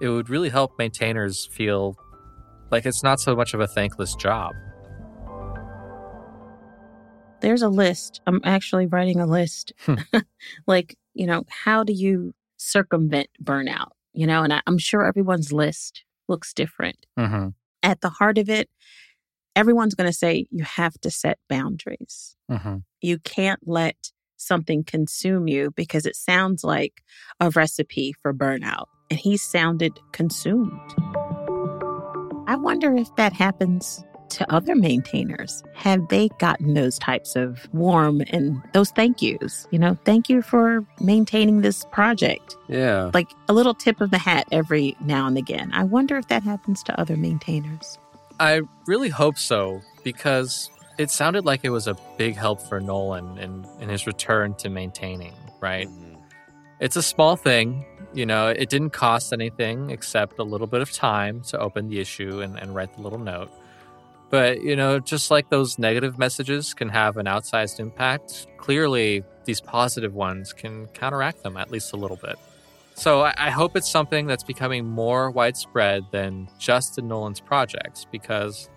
it 0.00 0.08
would 0.08 0.28
really 0.28 0.48
help 0.48 0.78
maintainers 0.78 1.48
feel 1.52 1.96
like 2.70 2.86
it's 2.86 3.02
not 3.02 3.20
so 3.20 3.36
much 3.36 3.54
of 3.54 3.60
a 3.60 3.66
thankless 3.66 4.14
job. 4.14 4.52
There's 7.40 7.62
a 7.62 7.68
list. 7.68 8.20
I'm 8.26 8.40
actually 8.44 8.86
writing 8.86 9.20
a 9.20 9.26
list. 9.26 9.72
Hmm. 9.84 9.96
like, 10.66 10.96
you 11.14 11.26
know, 11.26 11.44
how 11.48 11.84
do 11.84 11.92
you 11.92 12.34
circumvent 12.56 13.28
burnout? 13.42 13.90
You 14.12 14.26
know, 14.26 14.42
and 14.42 14.52
I, 14.52 14.62
am 14.66 14.78
sure 14.78 15.04
everyone's 15.04 15.52
list 15.52 16.04
looks 16.28 16.52
different. 16.54 17.06
Mm-hmm 17.18 17.48
at 17.82 18.00
the 18.00 18.08
heart 18.08 18.38
of 18.38 18.48
it, 18.48 18.70
everyone's 19.56 19.94
going 19.94 20.08
to 20.08 20.16
say 20.16 20.46
you 20.50 20.64
have 20.64 20.98
to 21.00 21.10
set 21.10 21.38
boundaries. 21.48 22.36
Mm-hmm. 22.50 22.78
You 23.00 23.18
can't 23.18 23.60
let 23.66 24.12
something 24.42 24.84
consume 24.84 25.48
you 25.48 25.70
because 25.70 26.06
it 26.06 26.16
sounds 26.16 26.64
like 26.64 27.02
a 27.40 27.50
recipe 27.50 28.14
for 28.22 28.34
burnout. 28.34 28.86
And 29.10 29.18
he 29.18 29.36
sounded 29.36 29.98
consumed. 30.12 30.80
I 32.46 32.56
wonder 32.56 32.94
if 32.94 33.14
that 33.16 33.32
happens 33.32 34.04
to 34.30 34.50
other 34.52 34.74
maintainers. 34.74 35.62
Have 35.74 36.08
they 36.08 36.28
gotten 36.38 36.74
those 36.74 36.98
types 36.98 37.36
of 37.36 37.68
warm 37.72 38.22
and 38.30 38.62
those 38.72 38.90
thank 38.90 39.20
yous? 39.20 39.66
You 39.70 39.78
know, 39.78 39.96
thank 40.04 40.28
you 40.28 40.42
for 40.42 40.84
maintaining 41.00 41.60
this 41.60 41.84
project. 41.92 42.56
Yeah. 42.68 43.10
Like 43.12 43.28
a 43.48 43.52
little 43.52 43.74
tip 43.74 44.00
of 44.00 44.10
the 44.10 44.18
hat 44.18 44.46
every 44.50 44.96
now 45.04 45.26
and 45.26 45.36
again. 45.36 45.70
I 45.74 45.84
wonder 45.84 46.16
if 46.16 46.28
that 46.28 46.42
happens 46.42 46.82
to 46.84 46.98
other 47.00 47.16
maintainers. 47.16 47.98
I 48.40 48.62
really 48.86 49.10
hope 49.10 49.38
so. 49.38 49.82
because 50.02 50.70
it 50.98 51.10
sounded 51.10 51.44
like 51.44 51.60
it 51.64 51.70
was 51.70 51.86
a 51.86 51.96
big 52.16 52.36
help 52.36 52.60
for 52.60 52.80
Nolan 52.80 53.38
in, 53.38 53.66
in 53.80 53.88
his 53.88 54.06
return 54.06 54.54
to 54.54 54.68
maintaining, 54.68 55.34
right? 55.60 55.88
Mm-hmm. 55.88 56.14
It's 56.80 56.96
a 56.96 57.02
small 57.02 57.36
thing. 57.36 57.84
You 58.12 58.26
know, 58.26 58.48
it 58.48 58.68
didn't 58.68 58.90
cost 58.90 59.32
anything 59.32 59.90
except 59.90 60.38
a 60.38 60.42
little 60.42 60.66
bit 60.66 60.82
of 60.82 60.92
time 60.92 61.42
to 61.44 61.58
open 61.58 61.88
the 61.88 62.00
issue 62.00 62.40
and, 62.40 62.58
and 62.58 62.74
write 62.74 62.94
the 62.94 63.02
little 63.02 63.18
note. 63.18 63.50
But, 64.30 64.62
you 64.62 64.76
know, 64.76 64.98
just 64.98 65.30
like 65.30 65.50
those 65.50 65.78
negative 65.78 66.18
messages 66.18 66.74
can 66.74 66.88
have 66.88 67.18
an 67.18 67.26
outsized 67.26 67.80
impact, 67.80 68.46
clearly 68.56 69.24
these 69.44 69.60
positive 69.60 70.14
ones 70.14 70.52
can 70.52 70.86
counteract 70.88 71.42
them 71.42 71.56
at 71.56 71.70
least 71.70 71.92
a 71.92 71.96
little 71.96 72.16
bit. 72.16 72.36
So 72.94 73.22
I, 73.22 73.34
I 73.36 73.50
hope 73.50 73.76
it's 73.76 73.90
something 73.90 74.26
that's 74.26 74.44
becoming 74.44 74.86
more 74.86 75.30
widespread 75.30 76.04
than 76.12 76.48
just 76.58 76.98
in 76.98 77.08
Nolan's 77.08 77.40
projects 77.40 78.06
because 78.10 78.68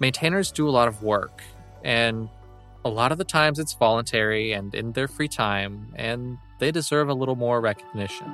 maintainers 0.00 0.50
do 0.50 0.68
a 0.68 0.70
lot 0.70 0.88
of 0.88 1.02
work 1.02 1.42
and 1.84 2.28
a 2.84 2.88
lot 2.88 3.12
of 3.12 3.18
the 3.18 3.24
times 3.24 3.58
it's 3.58 3.74
voluntary 3.74 4.52
and 4.52 4.74
in 4.74 4.92
their 4.92 5.06
free 5.06 5.28
time 5.28 5.92
and 5.96 6.38
they 6.58 6.70
deserve 6.70 7.08
a 7.08 7.14
little 7.14 7.36
more 7.36 7.60
recognition. 7.60 8.26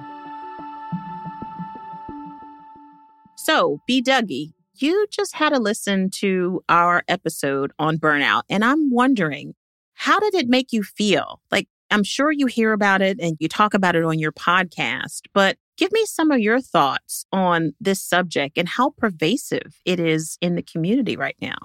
So, 3.36 3.80
B. 3.86 4.02
Dougie, 4.02 4.54
you 4.74 5.06
just 5.10 5.36
had 5.36 5.50
to 5.50 5.58
listen 5.58 6.10
to 6.10 6.62
our 6.68 7.04
episode 7.06 7.72
on 7.78 7.98
burnout, 7.98 8.42
and 8.50 8.64
I'm 8.64 8.90
wondering, 8.90 9.54
how 9.94 10.18
did 10.18 10.34
it 10.34 10.48
make 10.48 10.72
you 10.72 10.82
feel? 10.82 11.40
Like, 11.50 11.68
I'm 11.90 12.04
sure 12.04 12.32
you 12.32 12.46
hear 12.46 12.72
about 12.72 13.02
it 13.02 13.18
and 13.20 13.36
you 13.38 13.48
talk 13.48 13.74
about 13.74 13.94
it 13.94 14.04
on 14.04 14.18
your 14.18 14.32
podcast, 14.32 15.22
but 15.32 15.56
give 15.76 15.92
me 15.92 16.04
some 16.06 16.30
of 16.30 16.40
your 16.40 16.60
thoughts 16.60 17.26
on 17.32 17.74
this 17.80 18.02
subject 18.02 18.58
and 18.58 18.68
how 18.68 18.90
pervasive 18.90 19.80
it 19.84 20.00
is 20.00 20.36
in 20.40 20.56
the 20.56 20.62
community 20.62 21.16
right 21.16 21.36
now. 21.40 21.56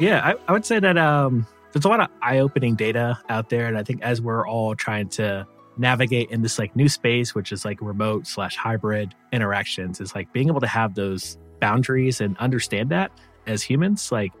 Yeah, 0.00 0.20
I, 0.24 0.34
I 0.48 0.52
would 0.52 0.64
say 0.64 0.80
that 0.80 0.98
um, 0.98 1.46
there's 1.72 1.84
a 1.84 1.88
lot 1.88 2.00
of 2.00 2.08
eye-opening 2.22 2.74
data 2.74 3.18
out 3.28 3.50
there, 3.50 3.66
and 3.66 3.76
I 3.76 3.82
think 3.82 4.02
as 4.02 4.20
we're 4.20 4.46
all 4.48 4.74
trying 4.74 5.08
to 5.10 5.46
navigate 5.76 6.30
in 6.30 6.42
this 6.42 6.58
like 6.58 6.74
new 6.74 6.88
space, 6.88 7.34
which 7.34 7.52
is 7.52 7.64
like 7.64 7.78
remote 7.80 8.26
slash 8.26 8.56
hybrid 8.56 9.14
interactions, 9.32 10.00
is 10.00 10.14
like 10.14 10.32
being 10.32 10.48
able 10.48 10.60
to 10.60 10.66
have 10.66 10.94
those 10.94 11.36
boundaries 11.60 12.20
and 12.20 12.36
understand 12.38 12.90
that 12.90 13.12
as 13.46 13.62
humans, 13.62 14.10
like 14.10 14.32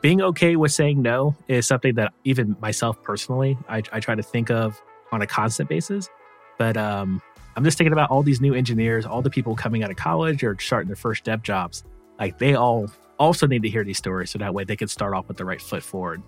being 0.00 0.22
okay 0.22 0.56
with 0.56 0.72
saying 0.72 1.02
no 1.02 1.36
is 1.48 1.66
something 1.66 1.94
that 1.96 2.12
even 2.24 2.56
myself 2.60 3.02
personally, 3.02 3.58
I, 3.68 3.82
I 3.92 4.00
try 4.00 4.14
to 4.14 4.22
think 4.22 4.50
of 4.50 4.80
on 5.12 5.22
a 5.22 5.26
constant 5.26 5.68
basis. 5.68 6.08
But 6.58 6.76
um, 6.76 7.22
I'm 7.56 7.64
just 7.64 7.78
thinking 7.78 7.92
about 7.92 8.10
all 8.10 8.22
these 8.22 8.40
new 8.40 8.54
engineers, 8.54 9.06
all 9.06 9.22
the 9.22 9.30
people 9.30 9.56
coming 9.56 9.82
out 9.82 9.90
of 9.90 9.96
college 9.96 10.42
or 10.42 10.56
starting 10.60 10.88
their 10.88 10.96
first 10.96 11.24
dev 11.24 11.42
jobs. 11.42 11.84
Like 12.18 12.38
they 12.38 12.54
all 12.54 12.90
also 13.18 13.46
need 13.46 13.62
to 13.62 13.68
hear 13.68 13.84
these 13.84 13.98
stories 13.98 14.30
so 14.30 14.38
that 14.38 14.54
way 14.54 14.64
they 14.64 14.76
can 14.76 14.88
start 14.88 15.14
off 15.14 15.28
with 15.28 15.36
the 15.36 15.44
right 15.44 15.60
foot 15.60 15.82
forward. 15.82 16.22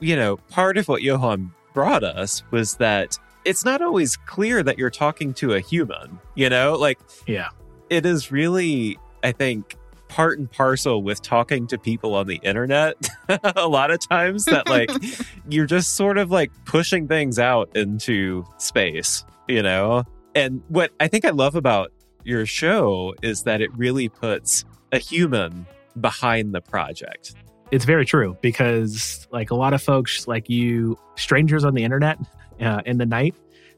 You 0.00 0.16
know, 0.16 0.36
part 0.36 0.76
of 0.76 0.88
what 0.88 1.02
Johan 1.02 1.52
brought 1.72 2.04
us 2.04 2.42
was 2.50 2.76
that 2.76 3.18
it's 3.44 3.64
not 3.64 3.80
always 3.80 4.16
clear 4.16 4.62
that 4.62 4.78
you're 4.78 4.90
talking 4.90 5.32
to 5.34 5.54
a 5.54 5.60
human, 5.60 6.18
you 6.34 6.48
know? 6.50 6.74
Like, 6.74 6.98
yeah, 7.26 7.50
it 7.90 8.04
is 8.04 8.32
really, 8.32 8.98
I 9.22 9.32
think, 9.32 9.76
part 10.08 10.38
and 10.38 10.50
parcel 10.50 11.02
with 11.02 11.20
talking 11.22 11.66
to 11.66 11.78
people 11.78 12.14
on 12.14 12.26
the 12.26 12.40
internet 12.42 12.96
a 13.56 13.66
lot 13.66 13.90
of 13.90 13.98
times 14.08 14.44
that 14.46 14.68
like 14.68 14.90
you're 15.48 15.66
just 15.66 15.94
sort 15.94 16.18
of 16.18 16.30
like 16.30 16.50
pushing 16.64 17.08
things 17.08 17.38
out 17.38 17.74
into 17.76 18.44
space, 18.58 19.24
you 19.48 19.62
know? 19.62 20.04
And 20.34 20.62
what 20.68 20.92
I 21.00 21.08
think 21.08 21.24
I 21.24 21.30
love 21.30 21.54
about 21.54 21.92
your 22.24 22.46
show 22.46 23.14
is 23.22 23.44
that 23.44 23.60
it 23.60 23.74
really 23.76 24.08
puts 24.08 24.64
a 24.92 24.98
human 24.98 25.66
behind 26.00 26.54
the 26.54 26.60
project. 26.60 27.34
It's 27.72 27.84
very 27.84 28.04
true 28.06 28.36
because, 28.42 29.26
like, 29.32 29.50
a 29.50 29.54
lot 29.56 29.74
of 29.74 29.82
folks, 29.82 30.28
like 30.28 30.48
you, 30.48 30.96
strangers 31.16 31.64
on 31.64 31.74
the 31.74 31.82
internet 31.82 32.18
uh, 32.60 32.80
in 32.86 32.98
the 32.98 33.06
night, 33.06 33.34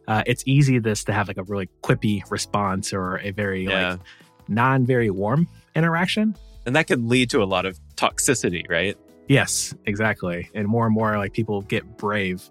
uh, 0.09 0.23
it's 0.27 0.43
easy 0.47 0.79
this 0.79 1.05
to 1.05 1.13
have 1.13 1.29
like 1.29 1.39
a 1.39 1.43
really 1.45 1.69
quippy 1.83 2.23
response 2.31 2.93
or 2.93 3.19
a 3.19 3.31
very 3.31 3.65
Yeah. 3.65 3.93
like 3.93 4.01
non 4.49 4.85
very 4.85 5.11
warm 5.11 5.47
interaction. 5.75 6.35
And 6.67 6.77
that 6.77 6.87
can 6.87 7.09
lead 7.09 7.31
to 7.31 7.43
a 7.43 7.45
lot 7.45 7.67
of 7.67 7.79
toxicity, 7.97 8.69
right? 8.69 8.97
Yes, 9.29 9.75
exactly. 9.87 10.51
And 10.55 10.67
more 10.67 10.87
and 10.87 10.95
more 10.95 11.17
like 11.19 11.33
people 11.33 11.63
get 11.63 11.97
brave. 11.97 12.51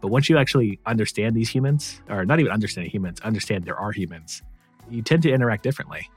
But 0.00 0.08
once 0.08 0.28
you 0.28 0.36
actually 0.36 0.78
understand 0.86 1.34
these 1.34 1.48
humans, 1.48 2.00
or 2.08 2.26
not 2.26 2.40
even 2.40 2.52
understand 2.52 2.88
humans, 2.88 3.20
understand 3.20 3.64
there 3.64 3.78
are 3.78 3.92
humans, 3.92 4.42
you 4.90 5.02
tend 5.02 5.22
to 5.22 5.32
interact 5.32 5.62
differently. 5.62 6.10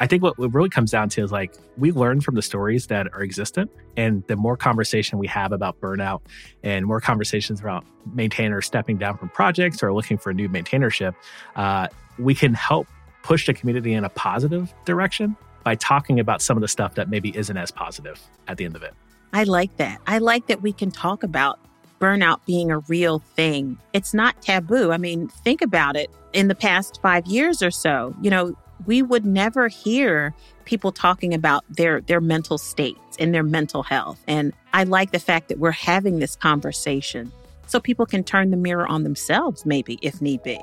I 0.00 0.06
think 0.06 0.22
what 0.22 0.36
what 0.36 0.52
really 0.52 0.68
comes 0.68 0.90
down 0.90 1.08
to 1.10 1.22
is 1.22 1.30
like 1.30 1.54
we 1.76 1.92
learn 1.92 2.20
from 2.20 2.34
the 2.34 2.42
stories 2.42 2.88
that 2.88 3.06
are 3.14 3.22
existent. 3.22 3.70
And 3.96 4.26
the 4.26 4.34
more 4.34 4.56
conversation 4.56 5.18
we 5.18 5.28
have 5.28 5.52
about 5.52 5.80
burnout 5.80 6.22
and 6.64 6.84
more 6.84 7.00
conversations 7.00 7.60
about 7.60 7.84
maintainers 8.12 8.66
stepping 8.66 8.98
down 8.98 9.16
from 9.16 9.28
projects 9.28 9.80
or 9.80 9.92
looking 9.92 10.18
for 10.18 10.30
a 10.30 10.34
new 10.34 10.48
maintainership, 10.48 11.14
uh, 11.54 11.86
we 12.18 12.34
can 12.34 12.52
help 12.52 12.88
push 13.22 13.46
the 13.46 13.54
community 13.54 13.92
in 13.92 14.04
a 14.04 14.08
positive 14.10 14.72
direction 14.84 15.36
by 15.64 15.74
talking 15.76 16.18
about 16.18 16.42
some 16.42 16.56
of 16.56 16.60
the 16.60 16.68
stuff 16.68 16.94
that 16.94 17.08
maybe 17.08 17.36
isn't 17.36 17.56
as 17.56 17.70
positive 17.70 18.20
at 18.48 18.56
the 18.56 18.64
end 18.64 18.76
of 18.76 18.82
it. 18.82 18.94
I 19.32 19.44
like 19.44 19.76
that. 19.76 20.00
I 20.06 20.18
like 20.18 20.46
that 20.48 20.60
we 20.60 20.72
can 20.72 20.90
talk 20.90 21.22
about 21.22 21.58
burnout 22.00 22.44
being 22.46 22.70
a 22.70 22.80
real 22.80 23.20
thing. 23.20 23.78
It's 23.92 24.12
not 24.12 24.42
taboo. 24.42 24.90
I 24.90 24.98
mean, 24.98 25.28
think 25.28 25.62
about 25.62 25.96
it. 25.96 26.10
In 26.32 26.48
the 26.48 26.54
past 26.54 26.98
five 27.00 27.26
years 27.26 27.62
or 27.62 27.70
so, 27.70 28.14
you 28.20 28.30
know, 28.30 28.56
we 28.86 29.02
would 29.02 29.24
never 29.24 29.68
hear 29.68 30.34
people 30.64 30.90
talking 30.92 31.32
about 31.32 31.64
their 31.68 32.00
their 32.00 32.20
mental 32.20 32.58
states 32.58 33.16
and 33.18 33.32
their 33.32 33.42
mental 33.42 33.82
health. 33.82 34.20
And 34.26 34.52
I 34.72 34.84
like 34.84 35.12
the 35.12 35.18
fact 35.18 35.48
that 35.48 35.58
we're 35.58 35.70
having 35.70 36.18
this 36.18 36.34
conversation 36.34 37.30
so 37.66 37.78
people 37.78 38.06
can 38.06 38.24
turn 38.24 38.50
the 38.50 38.56
mirror 38.56 38.86
on 38.86 39.04
themselves, 39.04 39.64
maybe 39.64 39.98
if 40.02 40.20
need 40.20 40.42
be. 40.42 40.58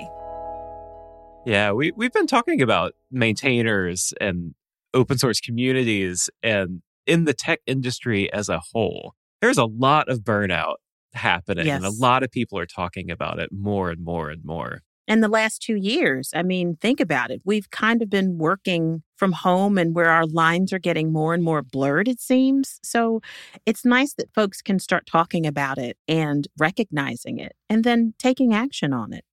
Yeah, 1.46 1.72
we, 1.72 1.90
we've 1.92 2.12
been 2.12 2.26
talking 2.26 2.60
about 2.60 2.92
maintainers 3.10 4.12
and 4.20 4.54
open 4.92 5.18
source 5.18 5.40
communities 5.40 6.28
and 6.42 6.82
in 7.06 7.24
the 7.24 7.32
tech 7.32 7.60
industry 7.66 8.32
as 8.32 8.48
a 8.48 8.60
whole. 8.72 9.14
There's 9.40 9.58
a 9.58 9.64
lot 9.64 10.10
of 10.10 10.20
burnout 10.20 10.76
happening, 11.14 11.66
and 11.68 11.84
a 11.84 11.90
lot 11.90 12.22
of 12.22 12.30
people 12.30 12.58
are 12.58 12.66
talking 12.66 13.10
about 13.10 13.38
it 13.38 13.50
more 13.52 13.90
and 13.90 14.04
more 14.04 14.28
and 14.28 14.44
more. 14.44 14.82
And 15.08 15.24
the 15.24 15.28
last 15.28 15.60
two 15.60 15.74
years, 15.74 16.30
I 16.34 16.44
mean, 16.44 16.76
think 16.80 17.00
about 17.00 17.32
it. 17.32 17.40
We've 17.44 17.68
kind 17.70 18.00
of 18.00 18.08
been 18.08 18.38
working 18.38 19.02
from 19.16 19.32
home 19.32 19.76
and 19.76 19.92
where 19.92 20.08
our 20.08 20.24
lines 20.24 20.72
are 20.72 20.78
getting 20.78 21.12
more 21.12 21.34
and 21.34 21.42
more 21.42 21.62
blurred, 21.62 22.06
it 22.06 22.20
seems. 22.20 22.78
So 22.84 23.20
it's 23.66 23.84
nice 23.84 24.14
that 24.14 24.32
folks 24.34 24.62
can 24.62 24.78
start 24.78 25.06
talking 25.06 25.46
about 25.46 25.78
it 25.78 25.96
and 26.06 26.46
recognizing 26.58 27.38
it 27.38 27.56
and 27.68 27.82
then 27.82 28.14
taking 28.18 28.54
action 28.54 28.92
on 28.92 29.12
it. 29.12 29.24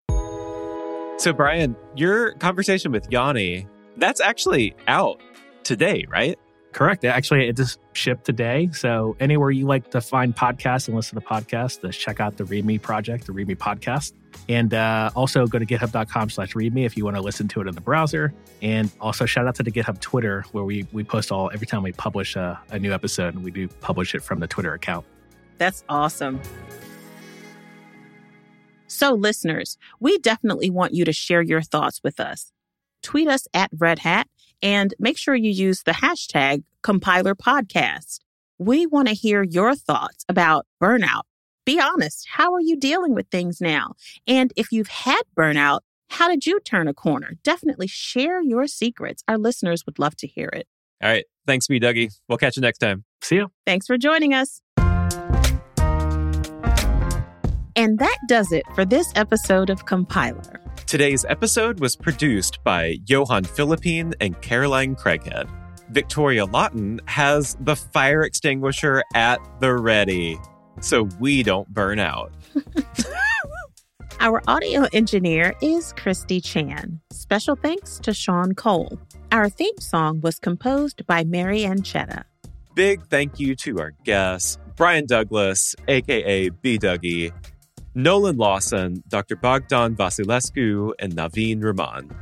So, 1.18 1.34
Brian, 1.34 1.76
your 1.96 2.34
conversation 2.34 2.92
with 2.92 3.12
Jani, 3.12 3.68
that's 3.98 4.22
actually 4.22 4.76
out 4.88 5.20
today, 5.64 6.06
right? 6.08 6.38
Correct. 6.74 7.04
Actually, 7.06 7.48
it 7.48 7.58
just 7.58 7.80
shipped 7.94 8.24
today. 8.24 8.70
So 8.72 9.18
anywhere 9.20 9.50
you 9.50 9.66
like 9.66 9.90
to 9.92 10.00
find 10.00 10.36
podcasts 10.36 10.88
and 10.88 10.96
listen 10.96 11.20
to 11.20 11.26
podcasts, 11.26 11.82
just 11.82 12.00
check 12.00 12.20
out 12.20 12.38
the 12.38 12.44
ReadMe 12.44 12.80
project, 12.80 13.26
the 13.26 13.34
ReadMe 13.34 13.58
podcast. 13.58 14.14
And 14.48 14.76
uh, 14.76 15.10
also 15.16 15.48
go 15.48 15.58
to 15.58 15.66
github.com 15.66 16.30
slash 16.30 16.54
readme 16.54 16.86
if 16.86 16.96
you 16.96 17.04
want 17.04 17.16
to 17.16 17.22
listen 17.22 17.48
to 17.48 17.62
it 17.62 17.68
in 17.68 17.74
the 17.74 17.82
browser. 17.82 18.32
And 18.62 18.92
also 19.02 19.26
shout 19.26 19.48
out 19.48 19.56
to 19.56 19.64
the 19.64 19.72
GitHub 19.72 20.00
Twitter 20.00 20.46
where 20.52 20.66
we, 20.66 20.86
we 20.92 21.04
post 21.04 21.32
all 21.32 21.50
every 21.52 21.66
time 21.66 21.82
we 21.82 21.94
publish 21.94 22.36
a, 22.36 22.62
a 22.70 22.78
new 22.78 22.94
episode 22.94 23.34
and 23.34 23.44
we 23.44 23.50
do 23.50 23.68
publish 23.68 24.14
it 24.14 24.22
from 24.22 24.40
the 24.40 24.48
Twitter 24.48 24.74
account. 24.74 25.04
That's 25.58 25.84
awesome. 25.90 26.40
So, 28.88 29.14
listeners, 29.14 29.78
we 30.00 30.18
definitely 30.20 30.70
want 30.70 30.94
you 30.94 31.06
to 31.06 31.14
share 31.14 31.42
your 31.42 31.62
thoughts 31.62 32.02
with 32.04 32.20
us. 32.20 32.52
Tweet 33.04 33.28
us 33.28 33.48
at 33.54 33.70
Red 33.78 34.00
Hat 34.00 34.28
and 34.62 34.94
make 35.00 35.18
sure 35.18 35.36
you 35.36 35.52
use 35.52 35.84
the 35.84 35.92
hashtag 35.92 36.64
compiler 36.82 37.36
podcast. 37.36 38.20
We 38.58 38.86
want 38.86 39.08
to 39.08 39.14
hear 39.14 39.44
your 39.44 39.76
thoughts 39.76 40.26
about 40.28 40.66
burnout. 40.82 41.24
Be 41.66 41.80
honest. 41.80 42.28
How 42.32 42.54
are 42.54 42.62
you 42.62 42.78
dealing 42.78 43.14
with 43.14 43.28
things 43.28 43.60
now? 43.60 43.94
And 44.26 44.54
if 44.56 44.72
you've 44.72 44.88
had 44.88 45.22
burnout, 45.38 45.82
how 46.10 46.30
did 46.30 46.46
you 46.46 46.60
turn 46.62 46.88
a 46.88 46.94
corner? 46.94 47.34
Definitely 47.44 47.88
share 47.88 48.42
your 48.42 48.68
secrets. 48.68 49.24
Our 49.28 49.38
listeners 49.38 49.86
would 49.86 50.00
love 50.00 50.16
to 50.18 50.28
hear 50.28 50.50
it. 50.54 50.66
All 51.04 51.10
right. 51.10 51.26
Thanks, 51.46 51.68
B, 51.68 51.80
Dougie. 51.80 52.18
We'll 52.28 52.38
catch 52.38 52.56
you 52.56 52.62
next 52.62 52.80
time. 52.80 53.04
See 53.22 53.36
you. 53.36 53.52
Thanks 53.66 53.86
for 53.86 53.98
joining 53.98 54.34
us. 54.34 54.62
And 57.78 58.00
that 58.00 58.18
does 58.28 58.52
it 58.52 58.66
for 58.74 58.86
this 58.86 59.14
episode 59.16 59.70
of 59.70 59.86
Compiler. 59.86 60.60
Today's 60.88 61.24
episode 61.26 61.80
was 61.80 61.96
produced 61.96 62.58
by 62.64 62.98
Johan 63.06 63.44
Philippine 63.44 64.16
and 64.20 64.42
Caroline 64.42 64.96
Craighead. 64.96 65.48
Victoria 65.92 66.46
Lawton 66.46 67.00
has 67.06 67.56
the 67.62 67.76
fire 67.76 68.24
extinguisher 68.24 69.04
at 69.14 69.40
the 69.60 69.76
ready 69.76 70.40
so 70.82 71.08
we 71.20 71.44
don't 71.44 71.68
burn 71.70 72.00
out. 72.00 72.34
Our 74.20 74.42
audio 74.48 74.88
engineer 74.92 75.54
is 75.62 75.94
Christy 75.94 76.42
Chan. 76.42 77.00
Special 77.12 77.56
thanks 77.56 78.00
to 78.00 78.12
Sean 78.12 78.56
Cole. 78.56 79.00
Our 79.32 79.50
theme 79.50 79.78
song 79.78 80.22
was 80.22 80.40
composed 80.40 81.06
by 81.06 81.26
Mary 81.26 81.64
Ann 81.64 81.84
Chetta. 81.84 82.24
Big 82.74 83.06
thank 83.08 83.40
you 83.40 83.56
to 83.58 83.80
our 83.80 83.92
guests, 84.04 84.58
Brian 84.76 85.06
Douglas, 85.06 85.76
aka 85.88 86.50
B 86.50 86.80
Dougie, 86.80 87.32
Nolan 87.98 88.38
Lawson, 88.38 89.04
Dr. 89.08 89.36
Bogdan 89.36 89.96
Vasilescu, 89.96 90.92
and 91.00 91.16
Naveen 91.16 91.64
Raman. 91.64 92.16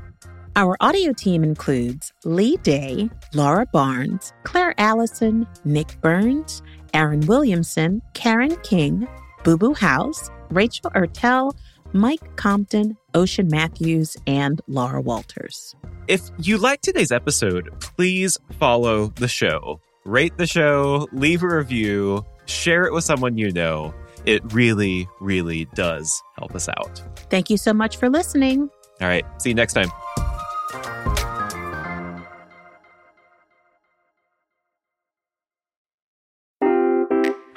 Our 0.55 0.77
audio 0.79 1.11
team 1.11 1.43
includes 1.43 2.13
Lee 2.23 2.55
Day, 2.63 3.09
Laura 3.33 3.65
Barnes, 3.73 4.31
Claire 4.45 4.73
Allison, 4.77 5.45
Nick 5.65 5.99
Burns, 5.99 6.61
Aaron 6.93 7.19
Williamson, 7.27 8.01
Karen 8.13 8.55
King, 8.63 9.05
Boo 9.43 9.57
Boo 9.57 9.73
House, 9.73 10.29
Rachel 10.49 10.91
Ertel, 10.91 11.51
Mike 11.91 12.37
Compton, 12.37 12.95
Ocean 13.13 13.49
Matthews, 13.49 14.15
and 14.25 14.61
Laura 14.67 15.01
Walters. 15.01 15.75
If 16.07 16.21
you 16.37 16.57
like 16.57 16.79
today's 16.79 17.11
episode, 17.11 17.69
please 17.81 18.37
follow 18.59 19.07
the 19.07 19.27
show, 19.27 19.81
rate 20.05 20.37
the 20.37 20.47
show, 20.47 21.09
leave 21.11 21.43
a 21.43 21.53
review, 21.53 22.25
share 22.45 22.85
it 22.85 22.93
with 22.93 23.03
someone 23.03 23.37
you 23.37 23.51
know. 23.51 23.93
It 24.25 24.41
really, 24.53 25.07
really 25.19 25.65
does 25.75 26.21
help 26.37 26.55
us 26.55 26.67
out. 26.69 27.03
Thank 27.29 27.49
you 27.49 27.57
so 27.57 27.73
much 27.73 27.97
for 27.97 28.09
listening. 28.09 28.69
All 29.01 29.07
right. 29.07 29.25
See 29.41 29.49
you 29.49 29.55
next 29.55 29.73
time. 29.73 29.91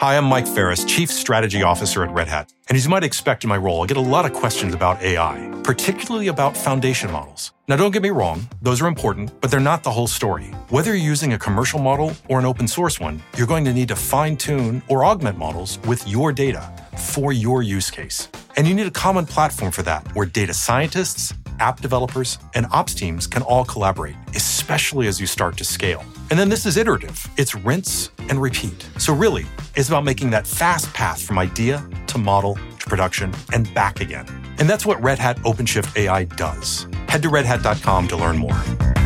Hi, 0.08 0.16
I'm 0.16 0.24
Mike 0.24 0.46
Ferris, 0.46 0.86
Chief 0.86 1.10
Strategy 1.10 1.62
Officer 1.62 2.02
at 2.02 2.10
Red 2.12 2.28
Hat. 2.28 2.50
And 2.70 2.78
as 2.78 2.84
you 2.86 2.88
might 2.88 3.04
expect 3.04 3.44
in 3.44 3.48
my 3.48 3.58
role, 3.58 3.82
I 3.82 3.86
get 3.86 3.98
a 3.98 4.00
lot 4.16 4.24
of 4.24 4.32
questions 4.32 4.72
about 4.72 5.02
AI, 5.02 5.52
particularly 5.62 6.28
about 6.28 6.56
foundation 6.56 7.12
models. 7.12 7.52
Now, 7.68 7.76
don't 7.76 7.90
get 7.90 8.00
me 8.00 8.08
wrong, 8.08 8.48
those 8.62 8.80
are 8.80 8.86
important, 8.86 9.38
but 9.42 9.50
they're 9.50 9.60
not 9.60 9.82
the 9.82 9.90
whole 9.90 10.06
story. 10.06 10.46
Whether 10.70 10.94
you're 10.94 11.10
using 11.10 11.34
a 11.34 11.38
commercial 11.38 11.78
model 11.78 12.14
or 12.30 12.38
an 12.38 12.46
open 12.46 12.66
source 12.66 12.98
one, 12.98 13.20
you're 13.36 13.46
going 13.46 13.66
to 13.66 13.74
need 13.74 13.88
to 13.88 13.96
fine 13.96 14.38
tune 14.38 14.82
or 14.88 15.04
augment 15.04 15.36
models 15.36 15.78
with 15.80 16.08
your 16.08 16.32
data 16.32 16.72
for 16.96 17.34
your 17.34 17.62
use 17.62 17.90
case. 17.90 18.28
And 18.56 18.66
you 18.66 18.74
need 18.74 18.86
a 18.86 18.90
common 18.90 19.26
platform 19.26 19.72
for 19.72 19.82
that 19.82 20.08
where 20.14 20.24
data 20.24 20.54
scientists, 20.54 21.34
app 21.60 21.80
developers, 21.80 22.38
and 22.54 22.66
ops 22.70 22.94
teams 22.94 23.26
can 23.26 23.42
all 23.42 23.64
collaborate, 23.64 24.16
especially 24.34 25.06
as 25.06 25.20
you 25.20 25.26
start 25.26 25.56
to 25.58 25.64
scale. 25.64 26.04
And 26.30 26.38
then 26.38 26.48
this 26.48 26.66
is 26.66 26.76
iterative. 26.76 27.26
It's 27.36 27.54
rinse 27.54 28.10
and 28.18 28.40
repeat. 28.40 28.88
So 28.98 29.14
really, 29.14 29.46
it's 29.76 29.88
about 29.88 30.04
making 30.04 30.30
that 30.30 30.46
fast 30.46 30.92
path 30.92 31.22
from 31.22 31.38
idea 31.38 31.88
to 32.08 32.18
model 32.18 32.54
to 32.54 32.86
production 32.86 33.32
and 33.52 33.72
back 33.74 34.00
again. 34.00 34.26
And 34.58 34.68
that's 34.68 34.84
what 34.84 35.00
Red 35.02 35.18
Hat 35.18 35.36
OpenShift 35.38 35.96
AI 35.96 36.24
does. 36.24 36.86
Head 37.08 37.22
to 37.22 37.28
redhat.com 37.28 38.08
to 38.08 38.16
learn 38.16 38.36
more. 38.36 38.97